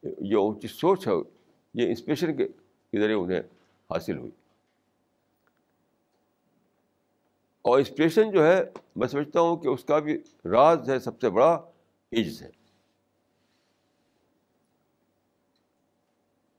[0.02, 1.12] یہ اونچی سوچ ہے،
[1.74, 2.48] یہ انسپریشن کے
[3.00, 3.40] ذریعے انہیں
[3.90, 4.30] حاصل ہوئی۔
[7.62, 8.64] اور اسپریشن جو ہے،
[8.96, 11.70] میں سمجھتا ہوں کہ اس کا بھی راز ہے، سب سے بڑا
[12.12, 12.50] عز ہے۔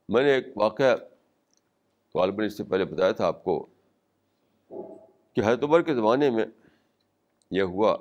[0.08, 0.96] میں نے ایک واقعہ
[2.14, 3.66] طالب نے اس سے پہلے بتایا تھا آپ کو
[5.32, 6.44] کہ حیدر کے زمانے میں
[7.50, 7.96] یہ ہوا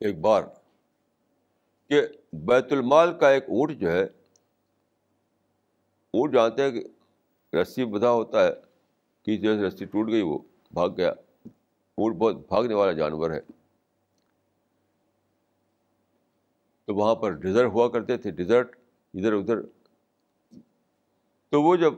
[0.00, 0.42] ایک بار
[1.88, 4.04] کہ بیت المال کا ایک اونٹ جو ہے
[6.14, 6.82] اونٹ جانتے ہیں کہ
[7.56, 8.52] رسی بدھا ہوتا ہے
[9.22, 10.38] کسی طرح سے رسی ٹوٹ گئی، وہ
[10.72, 11.10] بھاگ گیا۔
[11.94, 13.40] اونٹ بہت بھاگنے والا جانور ہے۔
[16.84, 18.76] تو وہاں پر ڈیزرٹ ہوا کرتے تھے، ڈیزرٹ
[19.14, 19.62] ادھر ادھر۔
[21.48, 21.94] تو وہ جب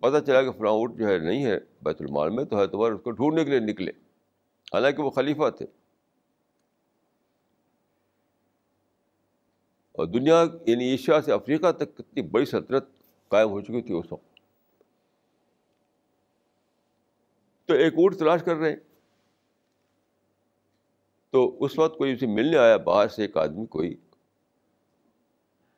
[0.00, 2.82] پتہ چلا کہ فلاں اونٹ جو ہے نہیں ہے بیت المال میں، تو ہے تو
[2.82, 3.90] اس کو ڈھونڈنے کے لیے نکلے۔
[4.72, 5.66] حالانکہ وہ خلیفہ تھے۔
[9.92, 12.84] اور دنیا یعنی ایشیا سے افریقہ تک کتنی بڑی سلطنت
[13.30, 14.40] قائم ہو چکی تھی اس وقت۔
[17.66, 18.76] تو ایک اونٹ تلاش کر رہے ہیں۔
[21.30, 23.94] تو اس وقت کوئی اسے ملنے آیا، باہر سے ایک آدمی کوئی۔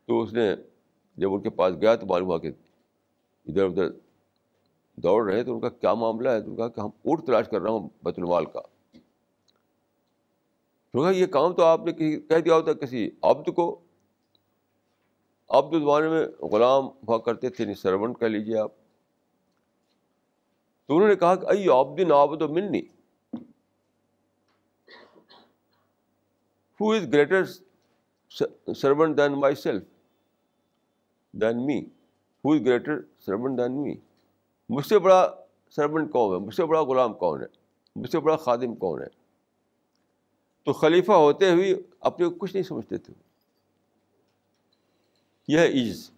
[0.07, 0.55] تو اس نے
[1.17, 2.49] جب ان کے پاس گیا تو معلوم ہوا کہ
[3.47, 3.91] ادھر ادھر
[4.97, 7.49] دوڑ رہے تو ان کا کیا معاملہ ہے؟ تو ان کا کہ ہم اونٹ تلاش
[7.49, 8.61] کر رہا ہوں بیت المال کا۔
[10.93, 13.81] تو یہ کام تو آپ نے کہہ دیا ہوتا کسی عبد کو
[15.53, 18.73] عبد زمانے میں غلام ہوا کرتے تھے یعنی سرونٹ کہہ لیجیے آپ۔
[20.87, 22.81] تو انہوں نے کہا کہ ائی عبدن عبد و ملنی
[26.81, 27.45] who is greater
[28.75, 29.83] servant than my self
[31.33, 31.81] than me
[32.45, 33.95] who is greater servant than me
[34.69, 37.47] مجھ سے بڑا سرونٹ کون ہے؟ مجھ سے بڑا غلام کون ہے؟
[37.97, 39.07] مجھ سے بڑا خادم کون ہے؟
[40.63, 43.15] تو خلیفہ ہوتے ہوئے اپنے کو کچھ نہیں سمجھتے تھے۔
[45.49, 46.11] یہ ہے عز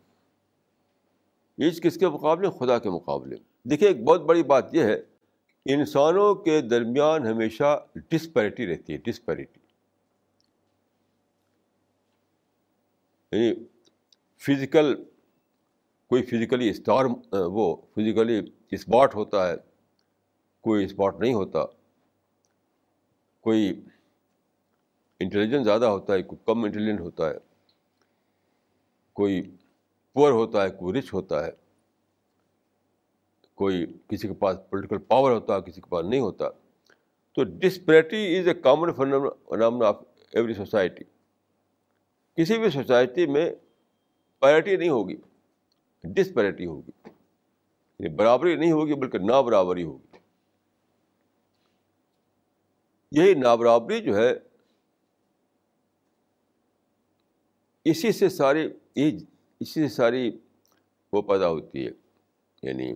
[1.59, 4.97] عز کس کے مقابلے؟ خدا کے مقابلے۔ دیکھیے، ایک بہت بڑی بات یہ ہے،
[5.67, 9.61] انسانوں کے درمیان ہمیشہ ڈسپیرٹی رہتی ہے ڈسپیرٹی
[13.33, 13.55] یعنی
[14.39, 14.95] فزیکل
[16.07, 19.55] کوئی فزیکلی اسٹار وہ فزیکلی اسمارٹ ہوتا ہے،
[20.61, 21.65] کوئی اسمارٹ نہیں ہوتا۔
[23.41, 23.85] کوئی
[25.21, 27.54] انٹیلیجنس زیادہ ہوتا ہے، کوئی کم انٹیلیجنٹ ہوتا ہے۔
[29.17, 29.43] کوئی
[30.13, 31.51] پور ہوتا ہے، کوئی رچ ہوتا ہے،
[33.55, 36.49] کوئی کسی کے پاس پولیٹیکل پاور ہوتا ہے، کسی کے پاس نہیں ہوتا،
[37.37, 40.03] تو disparity is a common phenomena of
[40.33, 41.05] every society
[42.39, 43.51] کسی بھی سوسائٹی میں
[44.39, 45.17] پیرٹی نہیں ہوگی
[46.05, 50.19] ڈسپیرٹی ہوگی یعنی برابری نہیں ہوگی بلکہ نا برابری ہوگی۔
[53.13, 54.33] یہی نا برابری جو ہے،
[57.85, 59.19] اسی سے ساری اسی
[59.65, 60.39] سے ساری
[61.13, 61.91] وہ پیدا ہوتی ہے۔
[62.63, 62.95] یعنی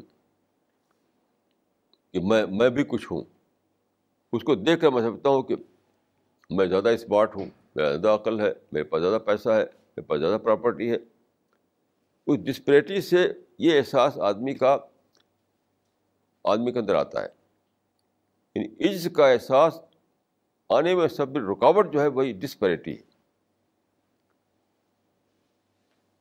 [2.12, 3.22] کہ میں میں بھی کچھ ہوں۔
[4.32, 5.56] اس کو دیکھ کر میں سمجھتا ہوں کہ
[6.50, 10.20] میں زیادہ اسمارٹ ہوں، میرا زیادہ عقل ہے، میرے پاس زیادہ پیسہ ہے، میرے پاس
[10.20, 10.96] زیادہ پراپرٹی ہے۔
[12.26, 14.76] اس ڈسپریٹی سے یہ احساس آدمی کا،
[16.44, 17.28] آدمی کے اندر آتا ہے۔
[18.54, 19.80] یعنی عز کا احساس
[20.68, 23.07] آنے میں سب رکاوٹ جو ہے وہی ڈسپیرٹی ہے۔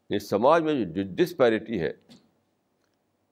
[0.09, 1.93] یعنی سماج میں جو ڈسپیرٹی ہے،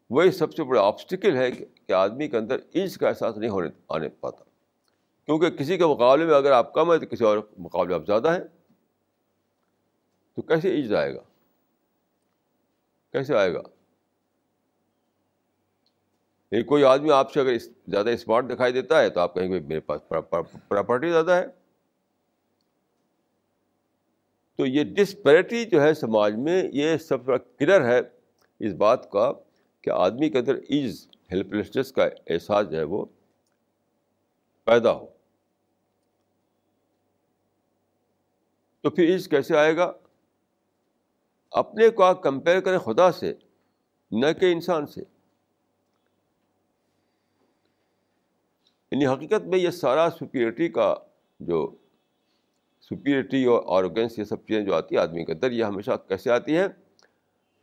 [0.10, 3.70] وہی سب سے بڑا آبسٹیکل ہے کہ آدمی کے اندر عز کا احساس نہیں ہونے
[3.90, 4.44] آنے پاتا۔
[5.26, 8.32] کیونکہ کسی کے مقابلے میں اگر آپ کم ہے تو کسی اور مقابلے آپ زیادہ
[8.32, 8.44] ہیں۔
[10.36, 11.22] تو کیسے عز آئے گا؟
[13.12, 13.62] کیسے آئے گا؟
[16.68, 17.58] کوئی آدمی آپ سے اگر
[17.88, 20.02] زیادہ اسمارٹ دکھائی دیتا ہے تو آپ کہیں گے میرے پاس
[20.68, 21.46] پراپرٹی زیادہ ہے۔
[24.56, 28.00] تو یہ ڈسپیرٹی جو ہے سماج میں یہ سب بڑا کلر ہے
[28.60, 29.34] اس بات کا
[29.82, 33.06] کہ آدمی کے اندر ایز ہیلپ لیسنس کا احساس جو ہے وہ
[34.64, 35.06] پیدا ہو۔
[38.82, 39.92] تو پھر ایز کیسے آئے گا؟
[41.52, 43.34] اپنے کو آپ کمپیئر کریں خدا سے،
[44.12, 45.02] نہ کہ انسان سے۔
[48.92, 50.96] یعنی حقیقت میں یہ سارا سپیریٹی کا
[51.40, 51.76] جو
[52.86, 56.32] سپیریٹی اور آروگینس یہ سب چیزیں جو آتی ہیں آدمی کے اندر، یہ ہمیشہ کیسے
[56.32, 56.68] آتی ہیں؟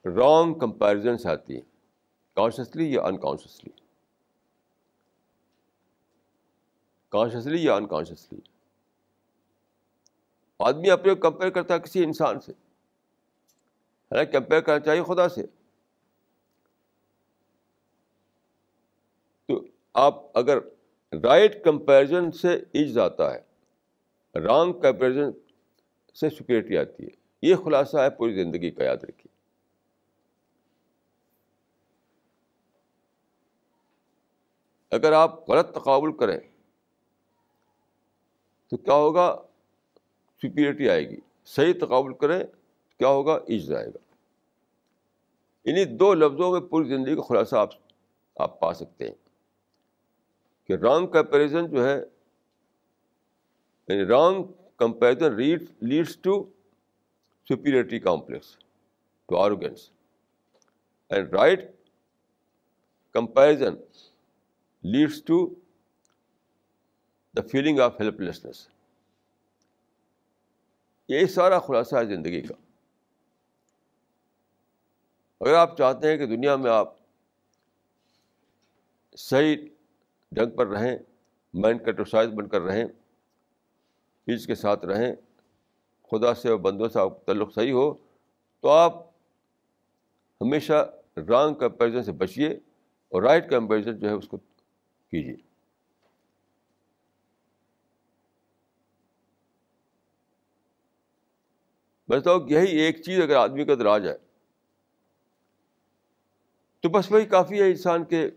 [0.05, 1.62] رانگ کمپیریزن سے آتی ہیں۔
[2.35, 3.70] کانشیسلی یا انکانشیسلی
[7.09, 8.41] کانشیسلی یا انکانشیسلی
[10.59, 12.53] آدمی اپنے کو کمپیئر کرتا ہے کسی انسان سے۔
[14.18, 15.47] ہے کمپیئر کرنا چاہیے خدا سے۔
[19.47, 19.64] تو
[19.95, 20.59] آپ اگر
[21.25, 23.51] رائٹ کمپیرزن سے ایج آتا ہے
[24.35, 25.30] رانگ کمپیریزن
[26.14, 27.09] سے سپیریٹی آتی ہے۔
[27.43, 29.33] یہ خلاصہ ہے پوری زندگی کا یاد رکھیے۔
[34.91, 36.41] اگر آپ غلط تقابل کریں،
[38.68, 39.43] تو کیا ہوگا؟
[40.39, 42.45] سپیریٹی آئے گی۔ صحیح تقابل کریں
[42.99, 43.99] کیا ہوگا؟ عز آئے گا۔
[45.64, 47.68] انہیں دو لفظوں میں پوری زندگی کا خلاصہ آپ
[48.37, 49.14] آپ پا سکتے ہیں
[50.66, 52.05] کہ رانگ کمپیریزن جو ہے
[53.89, 54.45] یعنی wrong
[54.76, 56.45] comparison read leads to
[57.49, 58.57] superiority complex
[59.26, 59.91] to arrogance
[61.11, 61.70] and right
[63.12, 63.74] comparison
[64.85, 65.55] leads to
[67.37, 68.68] the feeling of helplessness
[71.09, 72.55] یہی سارا خلاصہ ہے زندگی کا۔
[75.41, 76.95] اگر آپ چاہتے ہیں کہ دنیا میں آپ
[79.16, 79.57] صحیح
[80.33, 80.97] ڈھنگ پر رہیں،
[81.55, 82.85] مائنڈ کٹوسائز بن کر رہیں
[84.25, 85.14] پیس کے ساتھ رہیں،
[86.11, 87.95] خدا سے اور بندوں سے آپ تعلق صحیح ہو،
[88.61, 88.95] تو آپ
[90.41, 90.91] ہمیشہ
[91.29, 92.49] رانگ کمپیریزن سے بچیے
[93.09, 94.37] اور رائٹ کمپیریزن جو ہے اس کو
[95.11, 95.37] کیجیے
[102.09, 104.14] میں بتاؤں یہی ایک چیز اگر آدمی کا دراج ہے
[106.81, 108.31] تو بس وہی کافی ہے انسان کے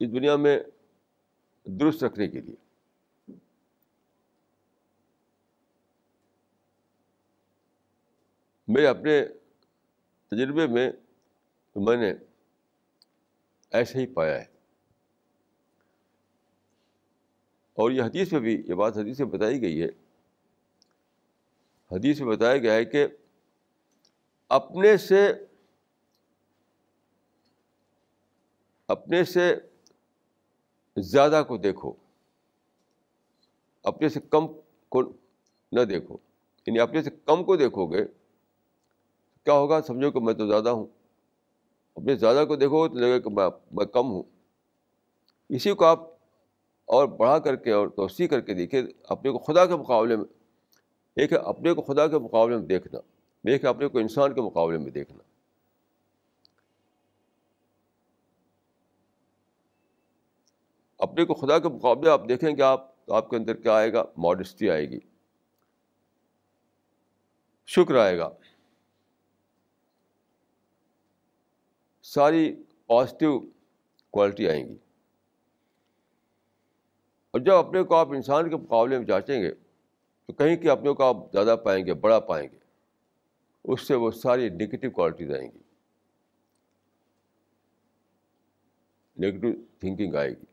[0.00, 0.60] اس دنیا میں
[1.64, 2.67] درست رکھنے کے لیے۔
[8.68, 9.24] میرے اپنے
[10.30, 10.92] تجربے میں
[11.76, 12.12] میں نے
[13.70, 14.44] ایسے ہی پایا ہے۔
[17.72, 19.88] اور یہ حدیث میں بھی، یہ بات حدیث میں بتائی گئی ہے۔
[21.92, 23.06] حدیث میں بتایا گیا ہے کہ
[24.48, 25.32] اپنے سے
[28.86, 29.56] اپنے سے
[30.96, 31.92] زیادہ کو دیکھو۔
[33.82, 34.46] اپنے سے کم
[34.88, 35.02] کو
[35.72, 36.16] نہ دیکھو۔
[36.66, 38.17] یعنی اپنے سے کم کو دیکھو گے
[39.44, 40.86] کیا ہوگا سمجھو کہ میں تو زیادہ ہوں۔
[41.94, 43.30] اپنے زیادہ کو دیکھو تو لگے کہ
[43.70, 44.22] میں کم ہوں۔
[45.48, 46.00] اسی کو آپ
[46.84, 50.24] اور بڑھا کر کے اور توسیع کر کے دیکھیں، اپنے کو خدا کے مقابلے میں۔
[51.16, 53.00] ایک ہے اپنے کو خدا کے مقابلے میں دیکھنا۔
[53.50, 55.18] ایک ہے اپنے کو انسان کے مقابلے میں دیکھنا۔
[60.98, 63.92] اپنے کو خدا کے مقابلے آپ دیکھیں گے آپ، تو آپ کے اندر کیا آئے
[63.92, 64.98] گا؟ ماڈسٹی آئے گی۔
[67.66, 68.28] شکر آئے گا۔
[72.14, 73.40] ساری پازیٹیو
[74.10, 74.74] کوالٹی آئیں گی۔
[77.30, 79.50] اور جب اپنے کو آپ انسان کے مقابلے میں جانچیں گے،
[80.26, 82.58] تو کہیں کہ اپنے کو آپ زیادہ پائیں گے، بڑا پائیں گے،
[83.64, 85.58] اس سے وہ ساری نگیٹو کوالٹیز آئیں گی۔
[89.20, 90.44] نگیٹو تھنکنگ آئے گی۔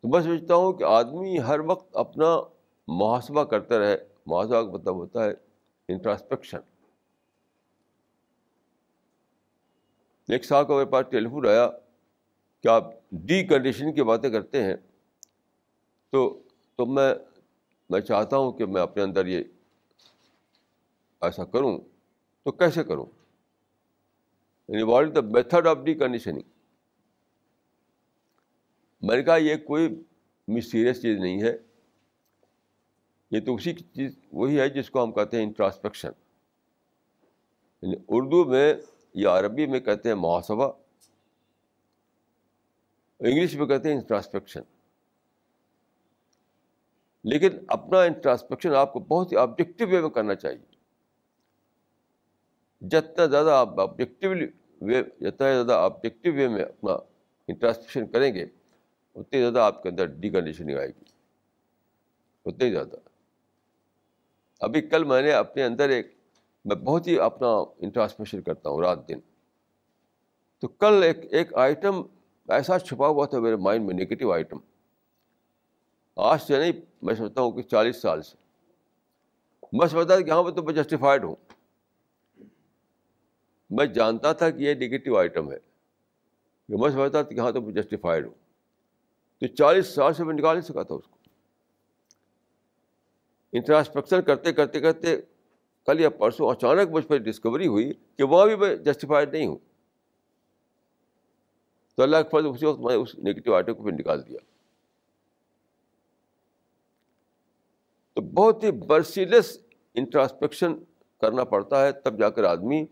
[0.00, 2.40] تو میں سمجھتا ہوں کہ آدمی ہر وقت اپنا
[2.88, 3.96] محاسبہ کرتا رہے،
[4.26, 5.47] محاسبہ کا مطلب ہوتا ہے
[5.88, 6.58] انٹراسپیکشن
[10.28, 11.68] ایک سال کو میرے پاس ٹیلیفون آیا
[12.60, 14.76] کہ آپ ڈی کنڈیشن کی باتیں کرتے ہیں،
[16.10, 16.42] تو
[16.76, 17.14] تو میں
[17.90, 19.42] میں چاہتا ہوں کہ میں اپنے اندر یہ
[21.20, 21.78] ایسا کروں،
[22.42, 23.06] تو کیسے کروں؟
[24.68, 26.42] یعنی what is the method of deconditioning
[29.02, 29.88] میں نے کہا یہ کوئی
[30.48, 31.67] مسیریس چیز نہیں ہے۔
[33.30, 36.08] یہ تو اسی کی چیز وہی ہے جس کو ہم کہتے ہیں انٹراسپیکشن
[37.82, 38.74] یعنی اردو میں
[39.14, 40.72] یا عربی میں کہتے ہیں محاسبہ،
[43.20, 44.60] انگلش میں کہتے ہیں انٹراسپیکشن
[47.24, 50.78] لیکن اپنا انٹراسپیکشن آپ کو بہت ہی آبجیکٹو وے میں کرنا چاہیے۔
[52.80, 54.46] جتنا زیادہ آپ آبجیکٹیولی
[54.80, 56.92] وے جتنا زیادہ آبجیکٹیو وے میں اپنا
[57.48, 58.46] انٹراسپیکشن کریں گے،
[59.14, 61.04] اتنی زیادہ آپ کے اندر ڈی کنڈیشننگ آئے گی۔
[62.46, 63.07] اتنی زیادہ۔
[64.60, 66.06] ابھی کل میں نے اپنے اندر ایک
[66.64, 67.48] میں بہت ہی اپنا
[67.78, 69.20] انٹراسپیکشن کرتا ہوں رات دن۔
[70.60, 72.02] تو کل ایک ایک آئٹم
[72.48, 74.56] ایسا چھپا ہوا تھا میرے مائنڈ میں نگیٹو آئٹم
[76.16, 78.36] آج سے نہیں، میں سمجھتا ہوں کہ چالیس سال سے۔
[79.72, 81.36] میں سمجھتا تھا کہ یہاں پہ تو میں جسٹیفائڈ ہوں۔
[83.70, 85.58] میں جانتا تھا کہ یہ نگیٹو آئٹم ہے۔
[86.68, 88.34] کہ میں سمجھتا تھا کہ یہاں تو میں جسٹیفائڈ ہوں۔
[89.40, 91.17] تو چالیس سال سے میں نکال نہیں سکا تھا اس کو۔
[93.52, 95.16] انٹراسپیکشن کرتے کرتے کرتے
[95.86, 99.58] کل یا پرسوں اچانک مجھ پر ڈسکوری ہوئی کہ وہاں بھی میں جسٹیفائڈ نہیں ہوں۔
[101.96, 104.38] تو اللہ کے فضل اسی وقت میں اس نگیٹو آئٹم کو پھر نکال دیا۔
[108.14, 109.58] تو بہت ہی برسیلس
[109.94, 110.74] انٹراسپیکشن
[111.20, 112.84] کرنا پڑتا ہے، تب جا کر آدمی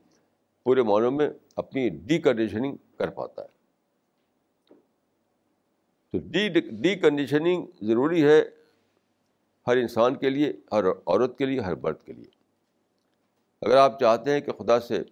[0.62, 3.48] پورے معنوں میں اپنی ڈی کنڈیشننگ کر پاتا ہے۔
[6.10, 8.42] تو ڈی ڈی کنڈیشننگ ضروری ہے
[9.66, 12.30] ہر انسان کے لیے، ہر عورت کے لیے، ہر مرد کے لیے۔
[13.62, 15.02] اگر آپ چاہتے ہیں کہ خدا سے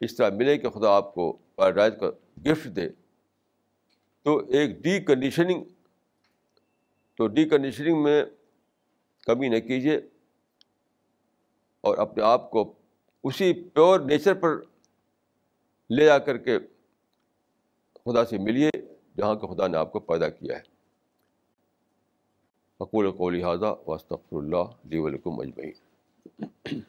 [0.00, 2.10] اس طرح ملے کہ خدا آپ کو پیراڈائز کا
[2.46, 2.88] گفٹ دے،
[4.22, 5.64] تو ایک ڈی کنڈیشننگ
[7.14, 8.24] تو ڈی کنڈیشننگ میں
[9.26, 9.96] کمی نہ کیجیے
[11.80, 12.74] اور اپنے آپ کو
[13.24, 14.56] اسی پیور نیچر پر
[15.90, 16.58] لے جا کر کے
[17.94, 18.70] خدا سے ملیے،
[19.16, 20.75] جہاں کہ خدا نے آپ کو پیدا کیا ہے۔
[22.80, 26.80] اقول کو لہٰذا وسط اللہ لی ولکم اجمعین